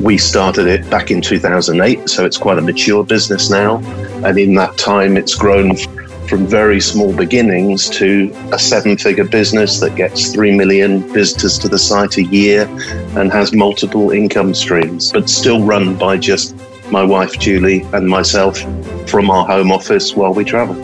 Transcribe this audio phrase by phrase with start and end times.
[0.00, 3.78] We started it back in 2008, so it's quite a mature business now.
[4.24, 5.76] And in that time, it's grown
[6.28, 11.68] from very small beginnings to a seven figure business that gets 3 million visitors to
[11.68, 12.66] the site a year
[13.16, 16.54] and has multiple income streams, but still run by just
[16.92, 18.58] my wife, Julie, and myself
[19.08, 20.76] from our home office while we travel.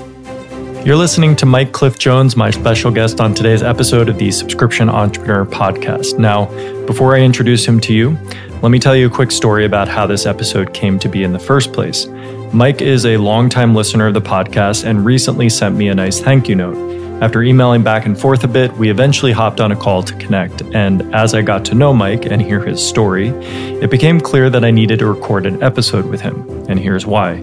[0.84, 5.46] You're listening to Mike Cliffe-Jones, my special guest on today's episode of the Subscription Entrepreneur
[5.46, 6.18] Podcast.
[6.18, 6.46] Now,
[6.84, 8.18] before I introduce him to you,
[8.64, 11.35] let me tell you a quick story about how this episode came to be in
[11.35, 12.07] the first place.
[12.50, 16.49] Mike is a longtime listener of the podcast and recently sent me a nice thank
[16.49, 16.75] you note.
[17.23, 20.63] After emailing back and forth a bit, we eventually hopped on a call to connect.
[20.75, 24.65] And as I got to know Mike and hear his story, it became clear that
[24.65, 26.49] I needed to record an episode with him.
[26.67, 27.43] And here's why.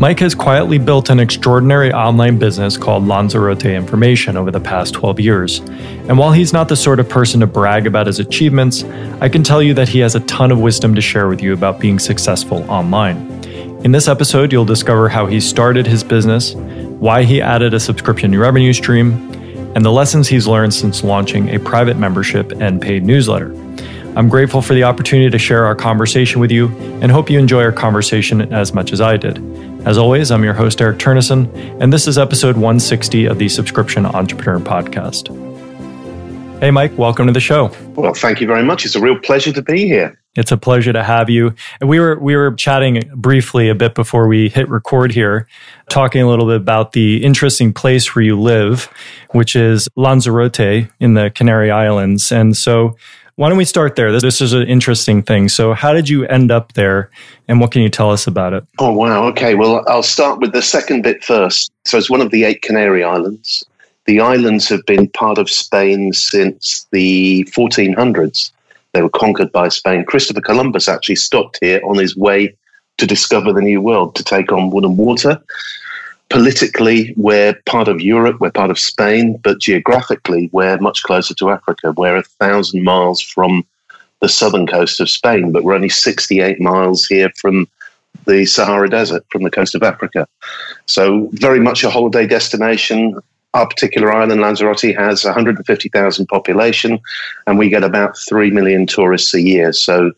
[0.00, 5.20] Mike has quietly built an extraordinary online business called Lanzarote Information over the past 12
[5.20, 5.58] years.
[6.08, 8.82] And while he's not the sort of person to brag about his achievements,
[9.20, 11.52] I can tell you that he has a ton of wisdom to share with you
[11.52, 13.18] about being successful online.
[13.84, 18.38] In this episode, you'll discover how he started his business, why he added a subscription
[18.38, 19.12] revenue stream,
[19.76, 23.54] and the lessons he's learned since launching a private membership and paid newsletter.
[24.16, 26.68] I'm grateful for the opportunity to share our conversation with you
[27.02, 29.69] and hope you enjoy our conversation as much as I did.
[29.86, 31.48] As always, I'm your host, Eric Turnnessen,
[31.80, 35.28] and this is episode 160 of the Subscription Entrepreneur Podcast.
[36.60, 37.72] Hey, Mike, welcome to the show.
[37.94, 38.84] Well, thank you very much.
[38.84, 40.20] It's a real pleasure to be here.
[40.36, 41.54] It's a pleasure to have you.
[41.80, 45.48] And we were we were chatting briefly a bit before we hit record here,
[45.88, 48.92] talking a little bit about the interesting place where you live,
[49.30, 52.30] which is Lanzarote in the Canary Islands.
[52.30, 52.96] And so
[53.40, 54.12] why don't we start there?
[54.20, 55.48] This is an interesting thing.
[55.48, 57.08] So, how did you end up there,
[57.48, 58.64] and what can you tell us about it?
[58.78, 59.24] Oh, wow.
[59.28, 59.54] Okay.
[59.54, 61.72] Well, I'll start with the second bit first.
[61.86, 63.64] So, it's one of the eight Canary Islands.
[64.04, 68.50] The islands have been part of Spain since the 1400s.
[68.92, 70.04] They were conquered by Spain.
[70.04, 72.54] Christopher Columbus actually stopped here on his way
[72.98, 75.42] to discover the New World, to take on wood and water
[76.30, 81.50] politically, we're part of Europe, we're part of Spain, but geographically, we're much closer to
[81.50, 81.92] Africa.
[81.92, 83.66] We're a thousand miles from
[84.20, 87.68] the southern coast of Spain, but we're only 68 miles here from
[88.26, 90.26] the Sahara Desert, from the coast of Africa.
[90.86, 93.18] So, very much a holiday destination.
[93.54, 97.00] Our particular island, Lanzarote, has 150,000 population,
[97.46, 99.72] and we get about 3 million tourists a year.
[99.72, 100.12] So,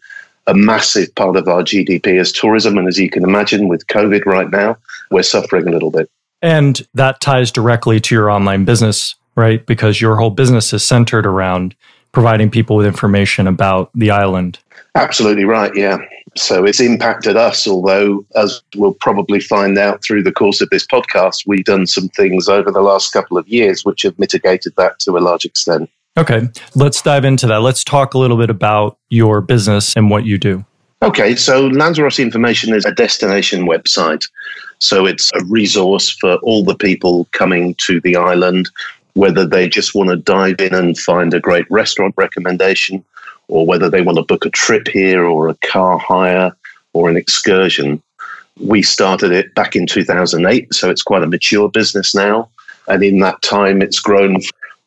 [0.46, 2.78] a massive part of our GDP is tourism.
[2.78, 4.76] And as you can imagine, with COVID right now,
[5.10, 6.10] we're suffering a little bit.
[6.40, 9.64] And that ties directly to your online business, right?
[9.64, 11.74] Because your whole business is centered around
[12.10, 14.58] providing people with information about the island.
[14.94, 15.98] Absolutely right, yeah.
[16.36, 20.86] So it's impacted us, although, as we'll probably find out through the course of this
[20.86, 24.98] podcast, we've done some things over the last couple of years which have mitigated that
[25.00, 25.90] to a large extent.
[26.18, 27.62] Okay, let's dive into that.
[27.62, 30.64] Let's talk a little bit about your business and what you do.
[31.02, 34.28] Okay, so Lanzarote Information is a destination website.
[34.78, 38.68] So it's a resource for all the people coming to the island,
[39.14, 43.02] whether they just want to dive in and find a great restaurant recommendation,
[43.48, 46.54] or whether they want to book a trip here, or a car hire,
[46.92, 48.02] or an excursion.
[48.60, 52.50] We started it back in 2008, so it's quite a mature business now.
[52.86, 54.40] And in that time, it's grown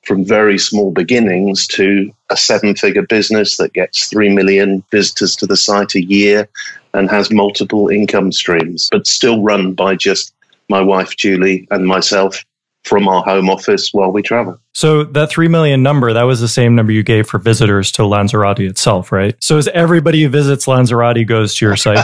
[0.06, 5.48] from very small beginnings to a seven figure business that gets 3 million visitors to
[5.48, 6.48] the site a year
[6.94, 10.34] and has multiple income streams, but still run by just
[10.70, 12.44] my wife, Julie, and myself
[12.84, 14.60] from our home office while we travel.
[14.74, 18.06] So that 3 million number, that was the same number you gave for visitors to
[18.06, 19.36] Lanzarote itself, right?
[19.40, 21.98] So as everybody who visits Lanzarote goes to your site.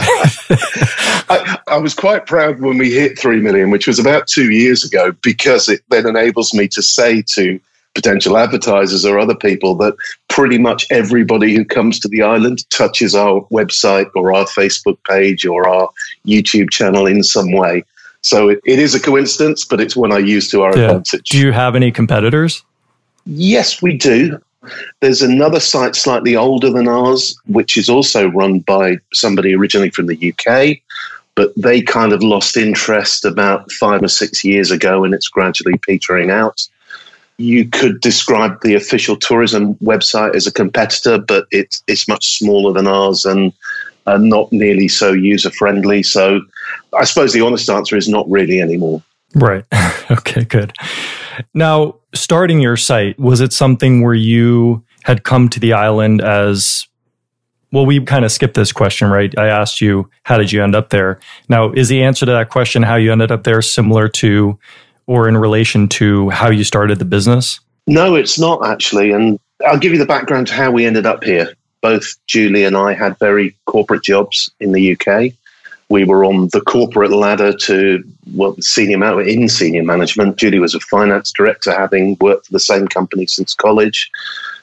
[1.30, 4.84] I, I, was quite proud when we hit 3 million, which was about two years
[4.84, 7.60] ago, because it then enables me to say to
[7.94, 9.94] potential advertisers or other people that
[10.28, 15.44] pretty much everybody who comes to the island touches our website or our Facebook page
[15.44, 15.88] or our
[16.26, 17.84] YouTube channel in some way.
[18.22, 20.84] So it, it is a coincidence, but it's one I use to our yeah.
[20.84, 21.28] advantage.
[21.30, 22.62] Do you have any competitors?
[23.26, 24.40] Yes, we do.
[25.00, 30.06] There's another site slightly older than ours, which is also run by somebody originally from
[30.06, 30.78] the UK,
[31.34, 35.78] but they kind of lost interest about five or six years ago and it's gradually
[35.78, 36.68] petering out
[37.38, 42.72] you could describe the official tourism website as a competitor, but it's it's much smaller
[42.72, 43.52] than ours and
[44.06, 46.02] not nearly so user friendly.
[46.02, 46.40] So,
[46.96, 49.02] I suppose the honest answer is not really anymore.
[49.34, 49.64] Right.
[50.10, 50.44] okay.
[50.44, 50.72] Good.
[51.54, 56.86] Now, starting your site, was it something where you had come to the island as
[57.72, 59.36] well, we kind of skipped this question, right?
[59.38, 61.18] I asked you, how did you end up there?
[61.48, 64.58] Now, is the answer to that question, how you ended up there, similar to
[65.12, 67.60] or in relation to how you started the business?
[67.86, 69.12] No, it's not actually.
[69.12, 71.52] And I'll give you the background to how we ended up here.
[71.82, 75.32] both Julie and I had very corporate jobs in the UK.
[75.90, 80.36] We were on the corporate ladder to well, senior in senior management.
[80.36, 84.10] Julie was a finance director, having worked for the same company since college.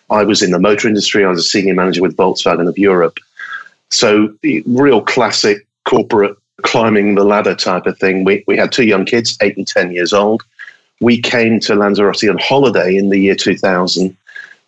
[0.09, 1.23] I was in the motor industry.
[1.23, 3.19] I was a senior manager with Volkswagen of Europe.
[3.91, 4.33] So,
[4.65, 8.23] real classic corporate climbing the ladder type of thing.
[8.23, 10.43] We, we had two young kids, eight and 10 years old.
[11.01, 14.15] We came to Lanzarote on holiday in the year 2000.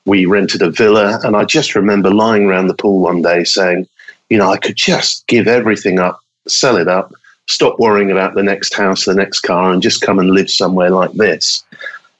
[0.06, 3.88] We rented a villa, and I just remember lying around the pool one day saying,
[4.30, 7.14] you know, I could just give everything up, sell it up,
[7.48, 10.90] stop worrying about the next house, the next car, and just come and live somewhere
[10.90, 11.64] like this.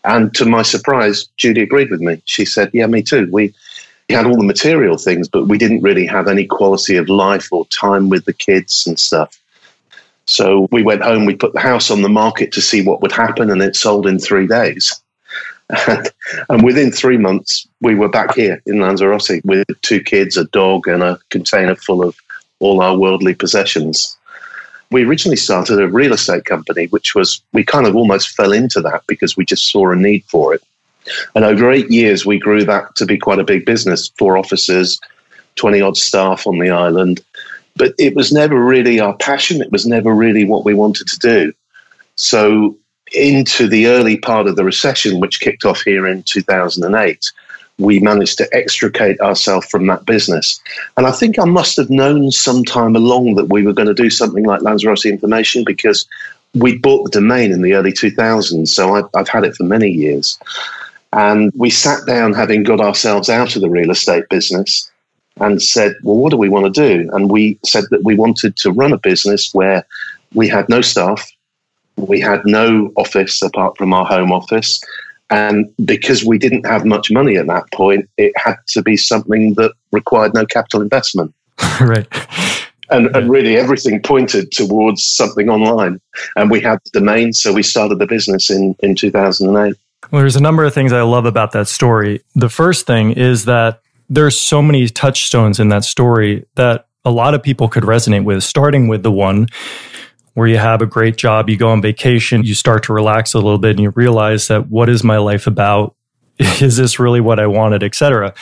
[0.04, 2.22] And to my surprise, Judy agreed with me.
[2.26, 3.30] She said, Yeah, me too.
[3.32, 3.54] We,
[4.10, 7.48] we had all the material things, but we didn't really have any quality of life
[7.52, 9.41] or time with the kids and stuff.
[10.32, 13.12] So we went home, we put the house on the market to see what would
[13.12, 15.02] happen, and it sold in three days.
[15.88, 16.10] And,
[16.50, 20.88] and within three months, we were back here in Lanzarote with two kids, a dog,
[20.88, 22.16] and a container full of
[22.60, 24.18] all our worldly possessions.
[24.90, 28.80] We originally started a real estate company, which was, we kind of almost fell into
[28.82, 30.64] that because we just saw a need for it.
[31.36, 35.00] And over eight years, we grew that to be quite a big business four offices,
[35.56, 37.22] 20 odd staff on the island.
[37.82, 39.60] But it was never really our passion.
[39.60, 41.52] It was never really what we wanted to do.
[42.16, 42.78] So,
[43.12, 47.32] into the early part of the recession, which kicked off here in 2008,
[47.80, 50.62] we managed to extricate ourselves from that business.
[50.96, 54.12] And I think I must have known sometime along that we were going to do
[54.12, 56.06] something like Lanzarote Information because
[56.54, 58.68] we bought the domain in the early 2000s.
[58.68, 60.38] So I've, I've had it for many years.
[61.14, 64.91] And we sat down, having got ourselves out of the real estate business,
[65.40, 67.10] and said, Well, what do we want to do?
[67.14, 69.86] And we said that we wanted to run a business where
[70.34, 71.32] we had no staff,
[71.98, 74.82] we had no office apart from our home office.
[75.30, 79.54] And because we didn't have much money at that point, it had to be something
[79.54, 81.34] that required no capital investment.
[81.82, 82.08] right.
[82.90, 86.02] And, and, really everything pointed towards something online.
[86.36, 89.76] And we had the domain, so we started the business in, in 2008.
[90.12, 92.22] Well, there's a number of things I love about that story.
[92.36, 93.82] The first thing is that
[94.12, 98.44] there's so many touchstones in that story that a lot of people could resonate with,
[98.44, 99.48] starting with the one
[100.34, 103.38] where you have a great job, you go on vacation, you start to relax a
[103.38, 105.96] little bit and you realize that what is my life about?
[106.40, 108.34] Is this really what I wanted, etc.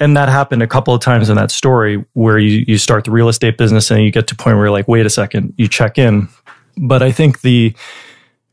[0.00, 3.10] And that happened a couple of times in that story where you, you start the
[3.10, 5.52] real estate business and you get to a point where you're like, wait a second,
[5.56, 6.28] you check in.
[6.76, 7.74] But I think the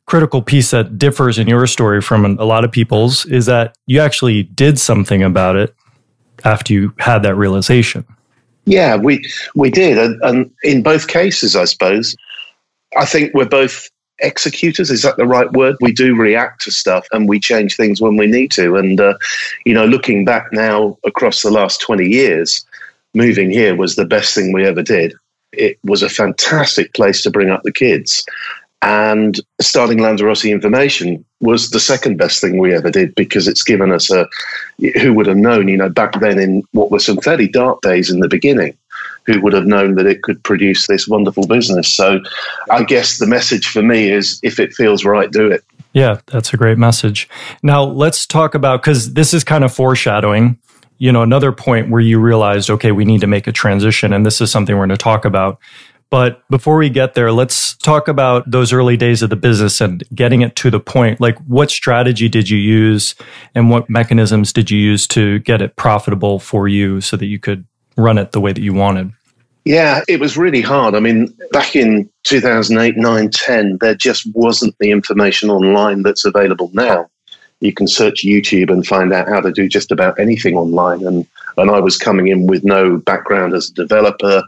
[0.07, 3.99] critical piece that differs in your story from a lot of people's is that you
[3.99, 5.75] actually did something about it
[6.45, 8.05] after you had that realization.
[8.65, 12.15] Yeah, we we did, and, and in both cases, I suppose,
[12.97, 13.89] I think we're both
[14.19, 14.89] executors.
[14.89, 15.75] Is that the right word?
[15.81, 18.75] We do react to stuff and we change things when we need to.
[18.75, 19.15] And uh,
[19.65, 22.65] you know, looking back now across the last twenty years,
[23.13, 25.13] moving here was the best thing we ever did.
[25.51, 28.25] It was a fantastic place to bring up the kids.
[28.85, 33.91] And starting Lanzarote Information was the second best thing we ever did because it's given
[33.91, 34.27] us a,
[35.01, 38.11] who would have known, you know, back then in what were some fairly dark days
[38.11, 38.77] in the beginning,
[39.25, 41.91] who would have known that it could produce this wonderful business.
[41.91, 42.19] So
[42.69, 45.63] I guess the message for me is if it feels right, do it.
[45.93, 47.27] Yeah, that's a great message.
[47.63, 50.59] Now let's talk about, because this is kind of foreshadowing
[50.97, 54.25] you know another point where you realized okay we need to make a transition and
[54.25, 55.59] this is something we're going to talk about
[56.09, 60.03] but before we get there, let's talk about those early days of the business and
[60.13, 61.19] getting it to the point.
[61.19, 63.15] Like, what strategy did you use
[63.53, 67.39] and what mechanisms did you use to get it profitable for you so that you
[67.39, 67.65] could
[67.97, 69.11] run it the way that you wanted?
[69.65, 70.93] Yeah, it was really hard.
[70.93, 76.69] I mean, back in 2008, 9, 10, there just wasn't the information online that's available
[76.73, 77.09] now.
[77.61, 81.05] You can search YouTube and find out how to do just about anything online.
[81.05, 81.25] And
[81.57, 84.43] and I was coming in with no background as a developer,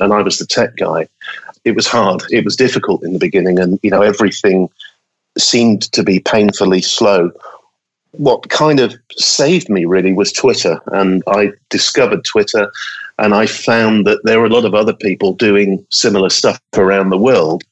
[0.00, 1.08] and I was the tech guy.
[1.64, 2.22] It was hard.
[2.30, 4.68] It was difficult in the beginning, and you know everything
[5.38, 7.32] seemed to be painfully slow.
[8.12, 12.70] What kind of saved me really was Twitter, and I discovered Twitter,
[13.18, 17.10] and I found that there were a lot of other people doing similar stuff around
[17.10, 17.64] the world,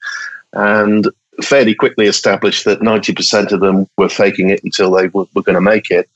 [0.53, 1.09] and
[1.45, 5.55] fairly quickly established that 90% of them were faking it until they were, were going
[5.55, 6.09] to make it.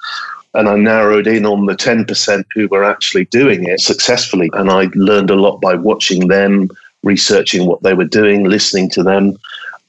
[0.54, 4.50] And I narrowed in on the 10% who were actually doing it successfully.
[4.54, 6.70] And I learned a lot by watching them,
[7.02, 9.36] researching what they were doing, listening to them,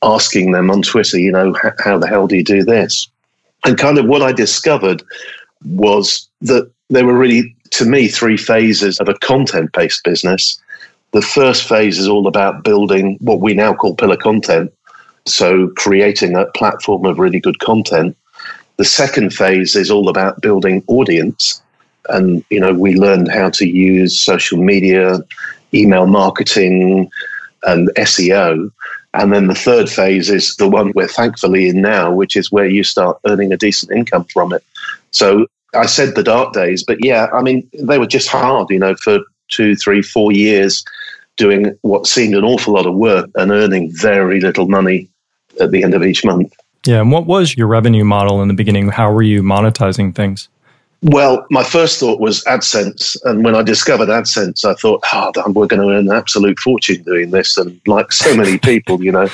[0.02, 3.08] asking them on Twitter, you know, how the hell do you do this?
[3.64, 5.04] And kind of what I discovered
[5.64, 10.60] was that there were really, to me, three phases of a content based business.
[11.12, 14.72] The first phase is all about building what we now call pillar content.
[15.28, 18.16] So, creating a platform of really good content.
[18.78, 21.62] The second phase is all about building audience.
[22.10, 25.20] And, you know, we learned how to use social media,
[25.74, 27.10] email marketing,
[27.64, 28.72] and SEO.
[29.16, 32.68] And then the third phase is the one we're thankfully in now, which is where
[32.68, 34.64] you start earning a decent income from it.
[35.12, 38.80] So I said the dark days, but yeah, I mean, they were just hard, you
[38.80, 40.84] know, for two, three, four years
[41.38, 45.10] doing what seemed an awful lot of work and earning very little money
[45.60, 46.54] at the end of each month.
[46.86, 47.02] Yeah.
[47.02, 48.90] And what was your revenue model in the beginning?
[48.90, 50.50] How were you monetizing things?
[51.02, 53.18] Well, my first thought was AdSense.
[53.26, 57.04] And when I discovered AdSense, I thought, oh, we're going to earn an absolute fortune
[57.04, 57.58] doing this.
[57.58, 59.28] And like so many people, you know,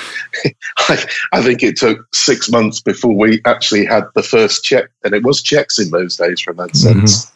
[0.77, 4.89] I, I, think it took six months before we actually had the first check.
[5.03, 6.93] And it was checks in those days from AdSense.
[6.93, 7.31] Mm-hmm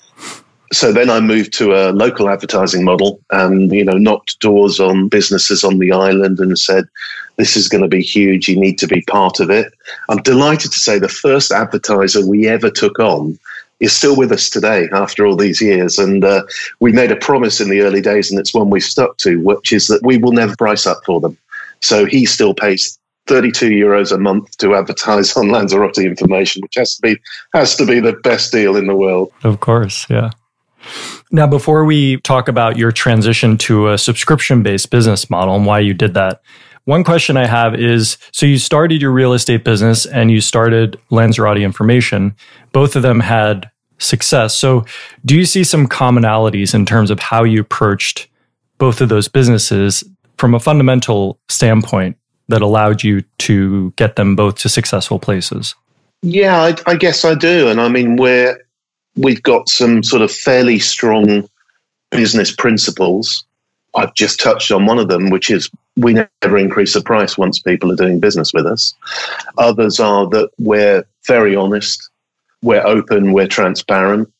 [0.73, 5.07] so then I moved to a local advertising model and, you know, knocked doors on
[5.07, 6.85] businesses on the island and said,
[7.37, 8.47] this is going to be huge.
[8.47, 9.73] You need to be part of it.
[10.09, 13.37] I'm delighted to say the first advertiser we ever took on
[13.79, 15.99] is still with us today after all these years.
[15.99, 16.43] And uh,
[16.79, 19.73] we made a promise in the early days, and it's one we've stuck to, which
[19.73, 21.37] is that we will never price up for them.
[21.81, 26.95] So he still pays 32 euros a month to advertise on Lanzarote information, which has
[26.95, 27.17] to be
[27.53, 29.31] has to be the best deal in the world.
[29.43, 30.31] Of course, yeah.
[31.31, 35.79] Now, before we talk about your transition to a subscription based business model and why
[35.79, 36.41] you did that,
[36.85, 40.99] one question I have is so you started your real estate business and you started
[41.09, 42.35] Lanzarote Information.
[42.71, 44.55] Both of them had success.
[44.55, 44.85] So,
[45.25, 48.27] do you see some commonalities in terms of how you approached
[48.77, 50.03] both of those businesses
[50.37, 52.17] from a fundamental standpoint
[52.49, 55.75] that allowed you to get them both to successful places?
[56.21, 57.67] Yeah, I, I guess I do.
[57.67, 58.57] And I mean, we're
[59.15, 61.47] we've got some sort of fairly strong
[62.11, 63.45] business principles.
[63.95, 67.59] I've just touched on one of them, which is we never increase the price once
[67.59, 68.93] people are doing business with us.
[69.57, 72.09] Others are that we're very honest,
[72.61, 74.31] we're open, we're transparent,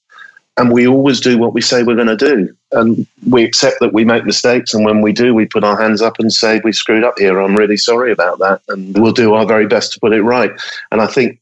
[0.57, 2.55] and we always do what we say we're going to do.
[2.71, 6.01] And we accept that we make mistakes, and when we do, we put our hands
[6.01, 9.33] up and say, We screwed up here, I'm really sorry about that, and we'll do
[9.33, 10.51] our very best to put it right.
[10.91, 11.39] And I think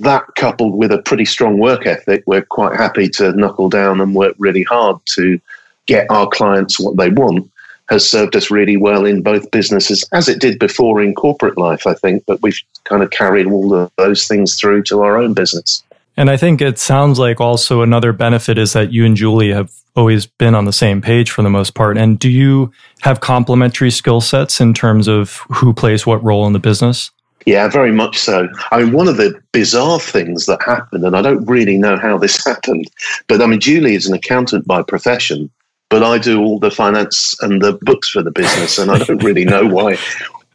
[0.00, 4.14] that coupled with a pretty strong work ethic, we're quite happy to knuckle down and
[4.14, 5.40] work really hard to
[5.86, 7.50] get our clients what they want
[7.88, 11.86] has served us really well in both businesses, as it did before in corporate life,
[11.86, 12.24] I think.
[12.26, 15.82] But we've kind of carried all of those things through to our own business.
[16.16, 19.70] And I think it sounds like also another benefit is that you and Julie have
[19.94, 21.98] always been on the same page for the most part.
[21.98, 26.52] And do you have complementary skill sets in terms of who plays what role in
[26.52, 27.10] the business?
[27.44, 28.48] Yeah, very much so.
[28.70, 32.16] I mean, one of the bizarre things that happened, and I don't really know how
[32.16, 32.90] this happened,
[33.26, 35.50] but I mean, Julie is an accountant by profession,
[35.92, 39.22] but I do all the finance and the books for the business, and I don't
[39.22, 39.98] really know why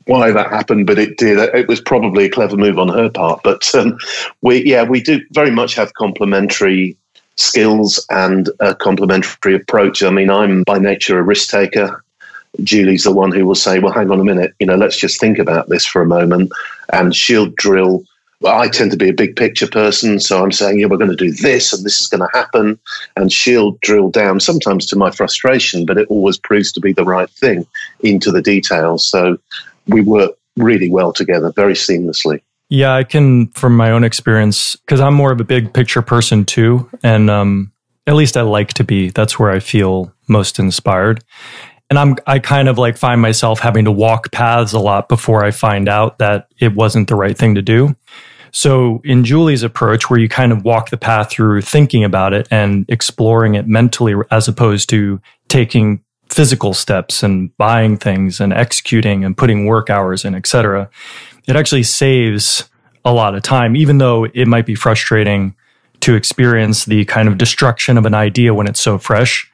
[0.06, 1.38] why that happened, but it did.
[1.54, 3.44] It was probably a clever move on her part.
[3.44, 4.00] But um,
[4.42, 6.98] we, yeah, we do very much have complementary
[7.36, 10.02] skills and a complementary approach.
[10.02, 12.04] I mean, I'm by nature a risk taker.
[12.64, 15.20] Julie's the one who will say, well, hang on a minute, you know, let's just
[15.20, 16.52] think about this for a moment.
[16.92, 18.04] And she'll drill.
[18.40, 20.20] Well, I tend to be a big picture person.
[20.20, 22.80] So I'm saying, yeah, we're going to do this and this is going to happen.
[23.16, 27.04] And she'll drill down, sometimes to my frustration, but it always proves to be the
[27.04, 27.66] right thing
[28.02, 29.08] into the details.
[29.10, 29.38] So
[29.88, 32.42] we work really well together, very seamlessly.
[32.70, 36.46] Yeah, I can, from my own experience, because I'm more of a big picture person
[36.46, 36.90] too.
[37.02, 37.72] And um,
[38.06, 39.10] at least I like to be.
[39.10, 41.24] That's where I feel most inspired
[41.90, 45.44] and I'm I kind of like find myself having to walk paths a lot before
[45.44, 47.96] I find out that it wasn't the right thing to do.
[48.58, 52.48] So in Julie's approach where you kind of walk the path through thinking about it
[52.50, 59.24] and exploring it mentally as opposed to taking physical steps and buying things and executing
[59.24, 60.90] and putting work hours in, etc.
[61.48, 62.68] It actually saves
[63.06, 65.56] a lot of time even though it might be frustrating
[66.00, 69.52] to experience the kind of destruction of an idea when it's so fresh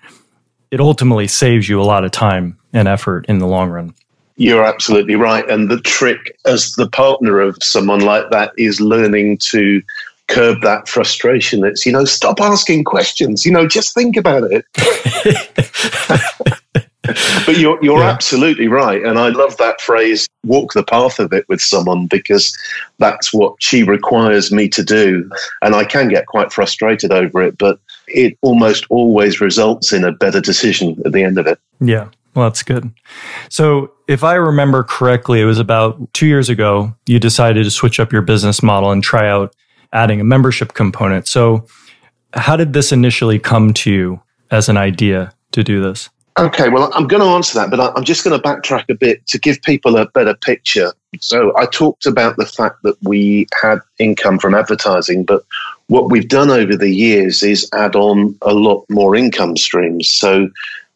[0.71, 3.93] it ultimately saves you a lot of time and effort in the long run.
[4.35, 5.47] You're absolutely right.
[5.49, 9.81] And the trick as the partner of someone like that is learning to
[10.27, 11.63] curb that frustration.
[11.63, 14.65] It's, you know, stop asking questions, you know, just think about it.
[17.45, 18.09] but you're, you're yeah.
[18.09, 19.03] absolutely right.
[19.03, 22.57] And I love that phrase, walk the path of it with someone, because
[22.97, 25.29] that's what she requires me to do.
[25.61, 27.57] And I can get quite frustrated over it.
[27.57, 31.59] But it almost always results in a better decision at the end of it.
[31.79, 32.07] Yeah.
[32.35, 32.91] Well, that's good.
[33.49, 37.99] So, if I remember correctly, it was about two years ago, you decided to switch
[37.99, 39.55] up your business model and try out
[39.93, 41.27] adding a membership component.
[41.27, 41.67] So,
[42.33, 46.09] how did this initially come to you as an idea to do this?
[46.39, 49.25] Okay, well, I'm going to answer that, but I'm just going to backtrack a bit
[49.27, 50.91] to give people a better picture.
[51.19, 55.43] So, I talked about the fact that we had income from advertising, but
[55.87, 60.09] what we've done over the years is add on a lot more income streams.
[60.09, 60.49] So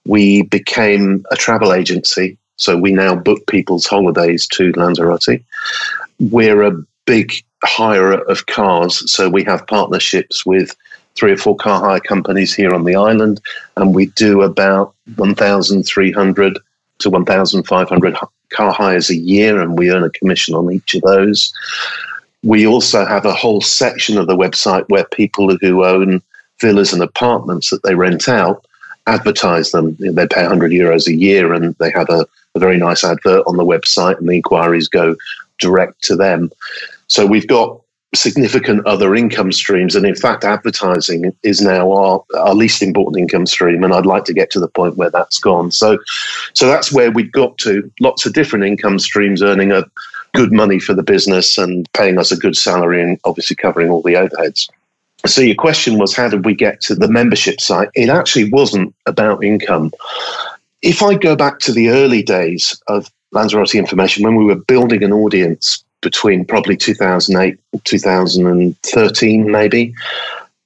[0.07, 2.37] we became a travel agency.
[2.55, 5.43] So we now book people's holidays to Lanzarote.
[6.19, 7.33] We're a big
[7.63, 9.11] hirer of cars.
[9.11, 10.75] So we have partnerships with
[11.15, 13.41] three or four car hire companies here on the island,
[13.75, 16.59] and we do about 1,300
[16.99, 18.17] to 1,500
[18.49, 21.51] car hires a year, and we earn a commission on each of those.
[22.43, 26.21] We also have a whole section of the website where people who own
[26.61, 28.66] villas and apartments that they rent out
[29.07, 29.95] advertise them.
[29.99, 33.57] They pay 100 euros a year and they have a, a very nice advert on
[33.57, 35.15] the website, and the inquiries go
[35.59, 36.51] direct to them.
[37.07, 37.79] So we've got
[38.15, 39.95] significant other income streams.
[39.95, 43.83] And in fact, advertising is now our, our least important income stream.
[43.83, 45.71] And I'd like to get to the point where that's gone.
[45.71, 45.97] So,
[46.53, 49.85] so that's where we've got to lots of different income streams earning a
[50.33, 54.01] good money for the business and paying us a good salary and obviously covering all
[54.01, 54.69] the overheads.
[55.27, 57.89] So your question was, how did we get to the membership site?
[57.93, 59.91] It actually wasn't about income.
[60.81, 65.03] If I go back to the early days of Lanzarote Information, when we were building
[65.03, 69.93] an audience between probably 2008 2013, maybe,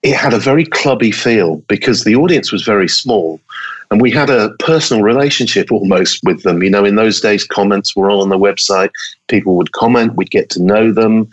[0.03, 3.39] it had a very clubby feel because the audience was very small
[3.91, 6.63] and we had a personal relationship almost with them.
[6.63, 8.89] You know, in those days, comments were all on the website.
[9.27, 11.29] People would comment, we'd get to know them.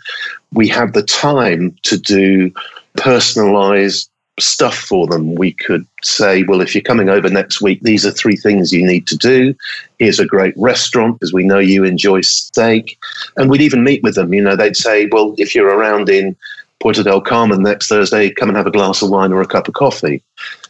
[0.51, 2.51] We had the time to do
[2.95, 5.35] personalized stuff for them.
[5.35, 8.85] We could say, well, if you're coming over next week, these are three things you
[8.85, 9.55] need to do.
[9.97, 12.97] Here's a great restaurant because we know you enjoy steak.
[13.37, 14.33] And we'd even meet with them.
[14.33, 16.35] You know, they'd say, well, if you're around in
[16.79, 19.67] Puerto del Carmen next Thursday, come and have a glass of wine or a cup
[19.67, 20.23] of coffee.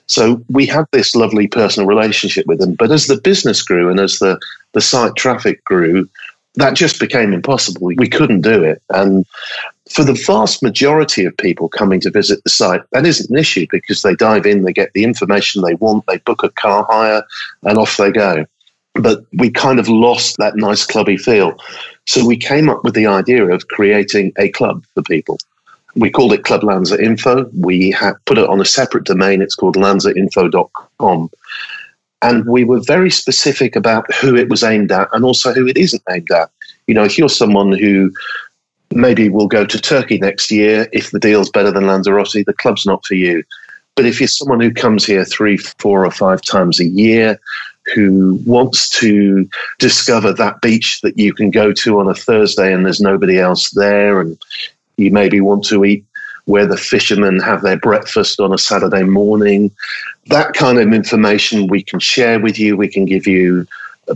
[0.07, 2.73] So we had this lovely personal relationship with them.
[2.73, 4.39] But as the business grew and as the,
[4.73, 6.09] the site traffic grew,
[6.55, 7.91] that just became impossible.
[7.95, 8.81] We couldn't do it.
[8.89, 9.25] And
[9.89, 13.65] for the vast majority of people coming to visit the site, that isn't an issue
[13.71, 17.23] because they dive in, they get the information they want, they book a car hire,
[17.63, 18.45] and off they go.
[18.93, 21.57] But we kind of lost that nice clubby feel.
[22.05, 25.37] So we came up with the idea of creating a club for people.
[25.95, 27.49] We called it Club Lanza Info.
[27.53, 29.41] We put it on a separate domain.
[29.41, 31.29] It's called lanzainfo.com.
[32.21, 35.77] And we were very specific about who it was aimed at and also who it
[35.77, 36.51] isn't aimed at.
[36.87, 38.11] You know, if you're someone who
[38.91, 42.45] maybe we'll go to Turkey next year if the deal's better than Lanzarote.
[42.45, 43.43] The club's not for you.
[43.95, 47.39] But if you're someone who comes here three, four, or five times a year,
[47.93, 49.49] who wants to
[49.79, 53.71] discover that beach that you can go to on a Thursday and there's nobody else
[53.71, 54.37] there, and
[54.97, 56.05] you maybe want to eat
[56.45, 59.69] where the fishermen have their breakfast on a Saturday morning,
[60.27, 62.75] that kind of information we can share with you.
[62.75, 63.67] We can give you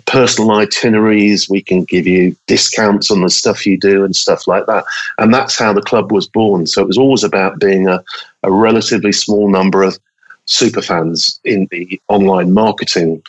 [0.05, 1.49] personal itineraries.
[1.49, 4.85] We can give you discounts on the stuff you do and stuff like that.
[5.17, 6.67] And that's how the club was born.
[6.67, 8.03] So it was always about being a,
[8.43, 9.97] a relatively small number of
[10.45, 13.21] super fans in the online marketing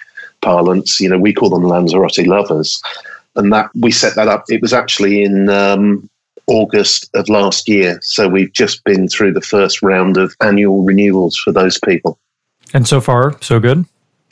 [0.42, 1.00] parlance.
[1.00, 2.82] You know, we call them Lanzarote lovers.
[3.36, 4.44] And that we set that up.
[4.48, 6.08] It was actually in um,
[6.46, 7.98] August of last year.
[8.02, 12.18] So we've just been through the first round of annual renewals for those people.
[12.72, 13.84] And so far, so good?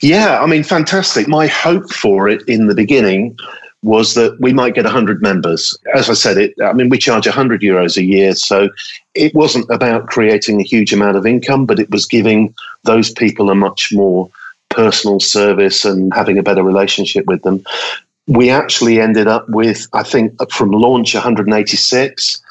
[0.03, 1.29] Yeah, I mean, fantastic.
[1.29, 3.37] My hope for it in the beginning
[3.83, 5.77] was that we might get 100 members.
[5.95, 6.53] As I said, it.
[6.61, 8.67] I mean, we charge 100 euros a year, so
[9.15, 13.49] it wasn't about creating a huge amount of income, but it was giving those people
[13.49, 14.29] a much more
[14.67, 17.63] personal service and having a better relationship with them.
[18.27, 22.41] We actually ended up with, I think, from launch 186,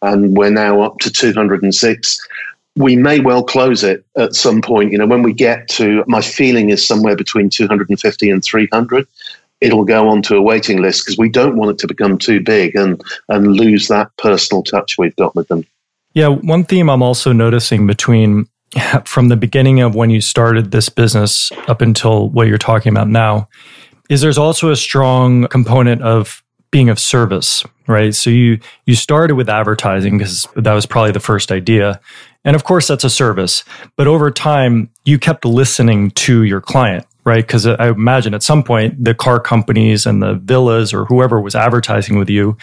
[0.00, 2.28] and we're now up to 206
[2.76, 4.92] we may well close it at some point.
[4.92, 9.06] You know, when we get to, my feeling is somewhere between 250 and 300.
[9.60, 12.74] It'll go onto a waiting list because we don't want it to become too big
[12.74, 15.64] and and lose that personal touch we've got with them.
[16.12, 18.48] Yeah, one theme I'm also noticing between
[19.04, 23.08] from the beginning of when you started this business up until what you're talking about
[23.08, 23.48] now
[24.10, 26.43] is there's also a strong component of
[26.74, 28.12] being of service, right?
[28.14, 32.00] So you you started with advertising because that was probably the first idea
[32.44, 33.64] and of course, that's a service.
[33.96, 37.44] But over time, you kept listening to your client, right?
[37.44, 41.54] Because I imagine at some point, the car companies and the villas or whoever was
[41.54, 42.56] advertising with you,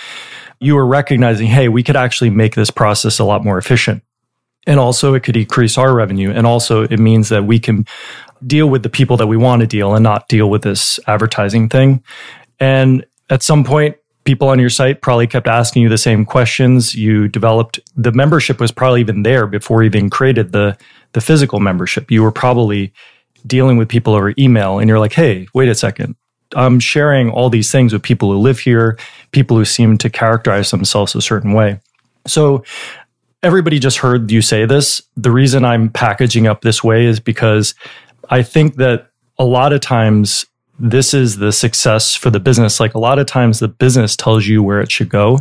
[0.59, 4.03] you were recognizing, hey, we could actually make this process a lot more efficient.
[4.67, 6.29] And also, it could increase our revenue.
[6.29, 7.87] And also, it means that we can
[8.45, 11.67] deal with the people that we want to deal and not deal with this advertising
[11.69, 12.03] thing.
[12.59, 16.93] And at some point, people on your site probably kept asking you the same questions.
[16.93, 20.77] You developed the membership was probably even there before you even created the
[21.13, 22.09] the physical membership.
[22.09, 22.93] You were probably
[23.45, 26.15] dealing with people over email and you're like, "Hey, wait a second.
[26.55, 28.97] I'm sharing all these things with people who live here,
[29.31, 31.79] people who seem to characterize themselves a certain way."
[32.27, 32.63] So
[33.43, 35.01] everybody just heard you say this.
[35.17, 37.73] The reason I'm packaging up this way is because
[38.29, 39.07] I think that
[39.39, 40.45] a lot of times
[40.81, 42.79] this is the success for the business.
[42.79, 45.39] Like a lot of times the business tells you where it should go.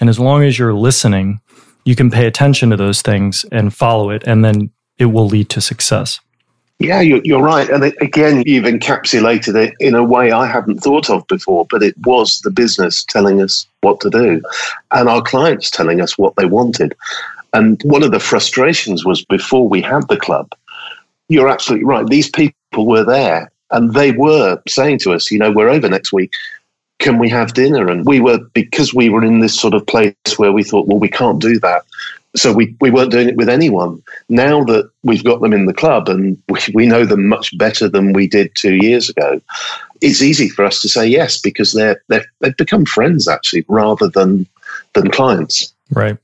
[0.00, 1.40] And as long as you're listening,
[1.84, 5.48] you can pay attention to those things and follow it, and then it will lead
[5.50, 6.20] to success.
[6.78, 7.70] Yeah, you're, right.
[7.70, 11.94] And again, you've encapsulated it in a way I hadn't thought of before, but it
[12.04, 14.42] was the business telling us what to do
[14.92, 16.94] and our clients telling us what they wanted.
[17.54, 20.52] And one of the frustrations was before we had the club,
[21.30, 22.06] you're absolutely right.
[22.06, 26.12] These people were there and they were saying to us, you know, we're over next
[26.12, 26.32] week.
[26.98, 27.88] Can we have dinner?
[27.88, 30.98] And we were, because we were in this sort of place where we thought, well,
[30.98, 31.82] we can't do that
[32.36, 34.02] so we, we weren't doing it with anyone.
[34.28, 37.88] Now that we've got them in the club and we, we know them much better
[37.88, 39.40] than we did two years ago,
[40.00, 44.08] it's easy for us to say yes because they're, they're they've become friends actually rather
[44.08, 44.46] than
[44.94, 45.72] than clients.
[45.90, 46.18] Right.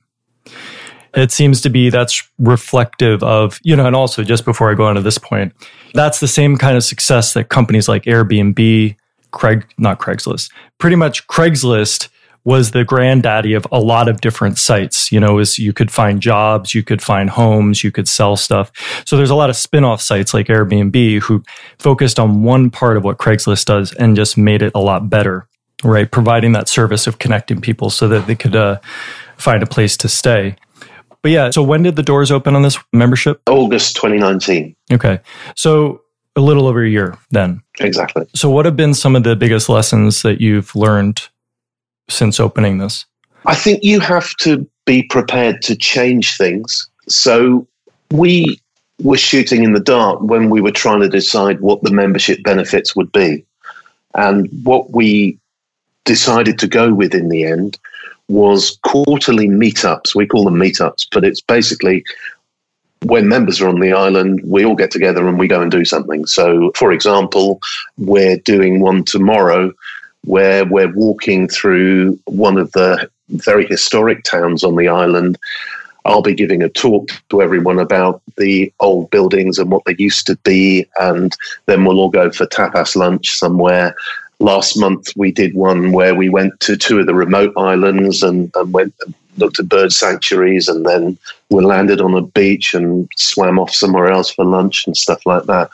[1.14, 4.86] It seems to be that's reflective of, you know, and also just before I go
[4.86, 5.52] on to this point,
[5.92, 8.96] that's the same kind of success that companies like Airbnb,
[9.30, 12.08] Craig, not Craigslist, pretty much Craigslist
[12.44, 15.12] was the granddaddy of a lot of different sites.
[15.12, 18.72] You know, is you could find jobs, you could find homes, you could sell stuff.
[19.06, 21.42] So there's a lot of spin-off sites like Airbnb who
[21.78, 25.46] focused on one part of what Craigslist does and just made it a lot better,
[25.84, 26.10] right?
[26.10, 28.80] Providing that service of connecting people so that they could uh,
[29.36, 30.56] find a place to stay.
[31.22, 33.40] But yeah, so when did the doors open on this membership?
[33.48, 34.74] August 2019.
[34.92, 35.20] Okay.
[35.54, 36.02] So
[36.34, 37.62] a little over a year then.
[37.80, 38.26] Exactly.
[38.34, 41.28] So what have been some of the biggest lessons that you've learned
[42.08, 43.06] since opening this?
[43.46, 46.88] I think you have to be prepared to change things.
[47.08, 47.66] So
[48.10, 48.60] we
[49.00, 52.94] were shooting in the dark when we were trying to decide what the membership benefits
[52.94, 53.44] would be.
[54.14, 55.38] And what we
[56.04, 57.78] decided to go with in the end
[58.32, 60.14] was quarterly meetups.
[60.14, 62.02] We call them meetups, but it's basically
[63.04, 65.84] when members are on the island, we all get together and we go and do
[65.84, 66.24] something.
[66.26, 67.60] So, for example,
[67.98, 69.72] we're doing one tomorrow
[70.24, 75.36] where we're walking through one of the very historic towns on the island.
[76.04, 80.26] I'll be giving a talk to everyone about the old buildings and what they used
[80.26, 83.94] to be, and then we'll all go for tapas lunch somewhere.
[84.42, 88.50] Last month, we did one where we went to two of the remote islands and,
[88.54, 91.16] and went and looked at bird sanctuaries, and then
[91.50, 95.44] we landed on a beach and swam off somewhere else for lunch and stuff like
[95.44, 95.70] that.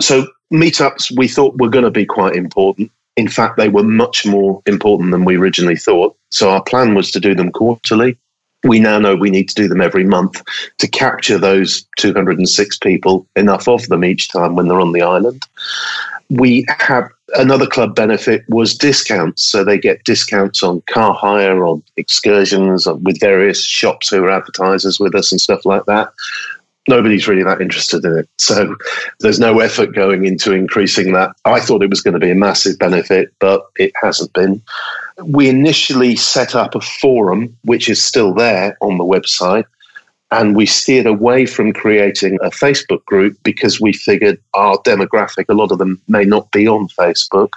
[0.00, 4.24] So, meetups we thought were going to be quite important in fact, they were much
[4.24, 6.16] more important than we originally thought.
[6.30, 8.16] So our plan was to do them quarterly.
[8.62, 10.40] We now know we need to do them every month
[10.78, 15.42] to capture those 206 people, enough of them each time when they're on the island.
[16.30, 19.42] We have another club benefit was discounts.
[19.42, 24.30] So they get discounts on car hire, on excursions, uh, with various shops who are
[24.30, 26.12] advertisers with us and stuff like that
[26.88, 28.28] nobody's really that interested in it.
[28.38, 28.74] So
[29.20, 31.36] there's no effort going into increasing that.
[31.44, 34.60] I thought it was going to be a massive benefit, but it hasn't been.
[35.22, 39.66] We initially set up a forum, which is still there on the website.
[40.30, 45.54] And we steered away from creating a Facebook group because we figured our demographic, a
[45.54, 47.50] lot of them may not be on Facebook.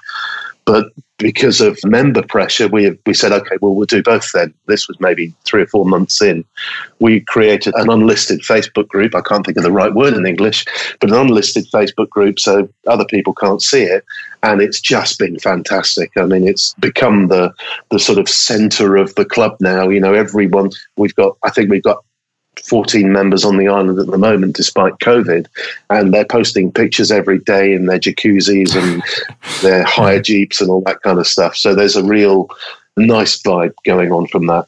[0.65, 0.85] But
[1.17, 4.53] because of member pressure, we we said, okay, well, we'll do both then.
[4.67, 6.43] This was maybe three or four months in.
[6.99, 9.15] We created an unlisted Facebook group.
[9.15, 10.65] I can't think of the right word in English,
[10.99, 14.03] but an unlisted Facebook group so other people can't see it.
[14.43, 16.11] And it's just been fantastic.
[16.17, 17.53] I mean, it's become the
[17.89, 19.89] the sort of center of the club now.
[19.89, 21.37] You know, everyone we've got.
[21.43, 22.03] I think we've got
[22.71, 25.45] 14 members on the island at the moment, despite COVID,
[25.89, 29.03] and they're posting pictures every day in their jacuzzis and
[29.61, 31.57] their hire jeeps and all that kind of stuff.
[31.57, 32.49] So there's a real
[32.95, 34.67] nice vibe going on from that.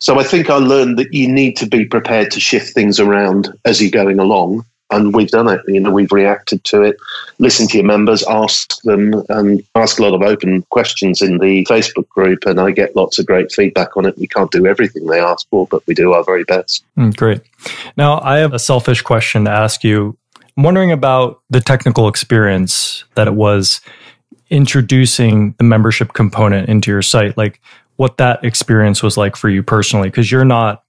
[0.00, 3.56] So I think I learned that you need to be prepared to shift things around
[3.64, 5.60] as you're going along and we've done it.
[5.66, 6.96] You know, we've reacted to it,
[7.38, 11.64] listened to your members, asked them, and ask a lot of open questions in the
[11.66, 14.16] Facebook group, and I get lots of great feedback on it.
[14.18, 16.84] We can't do everything they ask for, but we do our very best.
[16.96, 17.42] Mm, great.
[17.96, 20.16] Now, I have a selfish question to ask you.
[20.56, 23.80] I'm wondering about the technical experience that it was
[24.50, 27.60] introducing the membership component into your site, like
[27.96, 30.82] what that experience was like for you personally, because you're not,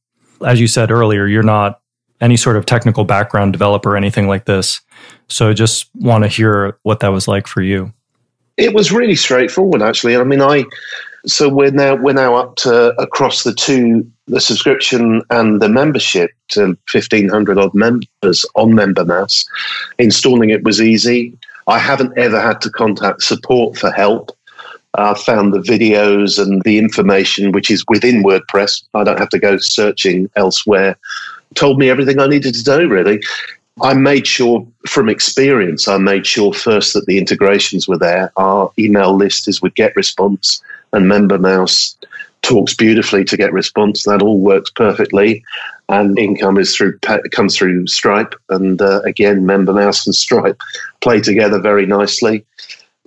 [0.46, 1.82] as you said earlier, you're not
[2.22, 4.82] any sort of technical background developer anything like this.
[5.28, 7.94] So just want to hear what that was like for you.
[8.58, 10.18] It was really straightforward, actually.
[10.18, 10.66] I mean, I
[11.26, 16.32] so we're now we're now up to across the two the subscription and the membership
[16.50, 19.46] to fifteen hundred odd members on MemberMouse.
[19.98, 21.38] Installing it was easy.
[21.68, 24.32] I haven't ever had to contact support for help.
[24.96, 28.84] I found the videos and the information which is within WordPress.
[28.94, 30.98] I don't have to go searching elsewhere.
[31.56, 33.22] Told me everything I needed to know, really.
[33.82, 38.32] I made sure from experience, I made sure first that the integrations were there.
[38.36, 41.96] Our email list is with GetResponse and MemberMouse
[42.42, 44.04] talks beautifully to GetResponse.
[44.04, 45.44] That all works perfectly.
[45.88, 47.00] And income is through
[47.32, 50.62] comes through Stripe, and uh, again, MemberMouse and Stripe
[51.02, 52.46] play together very nicely.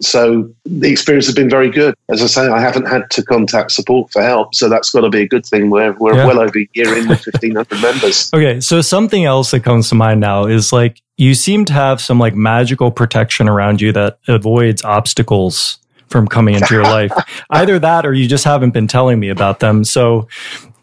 [0.02, 1.94] So the experience has been very good.
[2.08, 5.10] As I say, I haven't had to contact support for help, so that's got to
[5.10, 5.70] be a good thing.
[5.70, 6.26] We're we're yeah.
[6.26, 8.30] well over a year in with fifteen hundred members.
[8.42, 12.00] Okay, so something else that comes to mind now is like you seem to have
[12.00, 17.12] some like magical protection around you that avoids obstacles from coming into your life.
[17.50, 19.84] Either that, or you just haven't been telling me about them.
[19.84, 20.28] So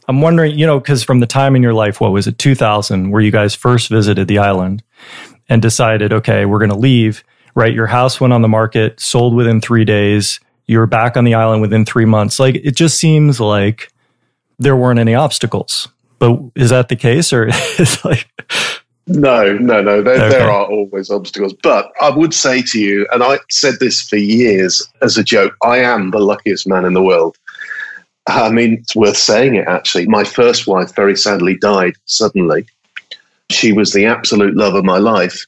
[0.08, 3.12] I'm wondering, you know, because from the time in your life, what was it, 2000,
[3.12, 4.84] where you guys first visited the island
[5.48, 7.24] and decided, okay, we're going to leave
[7.56, 7.74] right?
[7.74, 10.40] Your house went on the market, sold within three days.
[10.68, 12.40] You were back on the island within three months.
[12.40, 13.92] Like it just seems like
[14.60, 15.88] there weren't any obstacles.
[16.20, 17.48] But is that the case, or
[17.80, 18.28] is like?
[19.08, 20.04] No, no, no.
[20.04, 20.30] There, okay.
[20.30, 21.54] there are always obstacles.
[21.64, 25.56] But I would say to you, and I said this for years as a joke,
[25.64, 27.38] I am the luckiest man in the world.
[28.28, 30.06] I mean, it's worth saying it actually.
[30.08, 32.68] My first wife very sadly died suddenly.
[33.50, 35.46] She was the absolute love of my life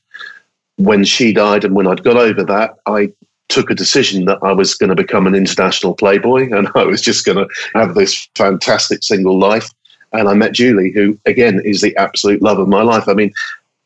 [0.78, 3.12] when she died and when I'd got over that, I
[3.50, 7.02] took a decision that I was going to become an international playboy and I was
[7.02, 9.70] just going to have this fantastic single life.
[10.14, 13.08] And I met Julie, who again is the absolute love of my life.
[13.08, 13.32] I mean,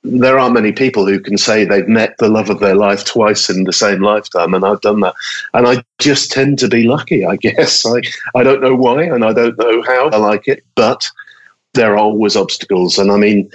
[0.06, 3.50] there aren't many people who can say they've met the love of their life twice
[3.50, 5.16] in the same lifetime, and I've done that.
[5.54, 7.86] And I just tend to be lucky, I guess.
[7.86, 8.02] I,
[8.36, 11.04] I don't know why, and I don't know how I like it, but
[11.74, 12.98] there are always obstacles.
[12.98, 13.50] And I mean,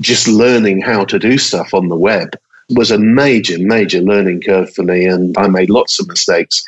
[0.00, 2.36] just learning how to do stuff on the web
[2.70, 6.66] was a major, major learning curve for me, and I made lots of mistakes.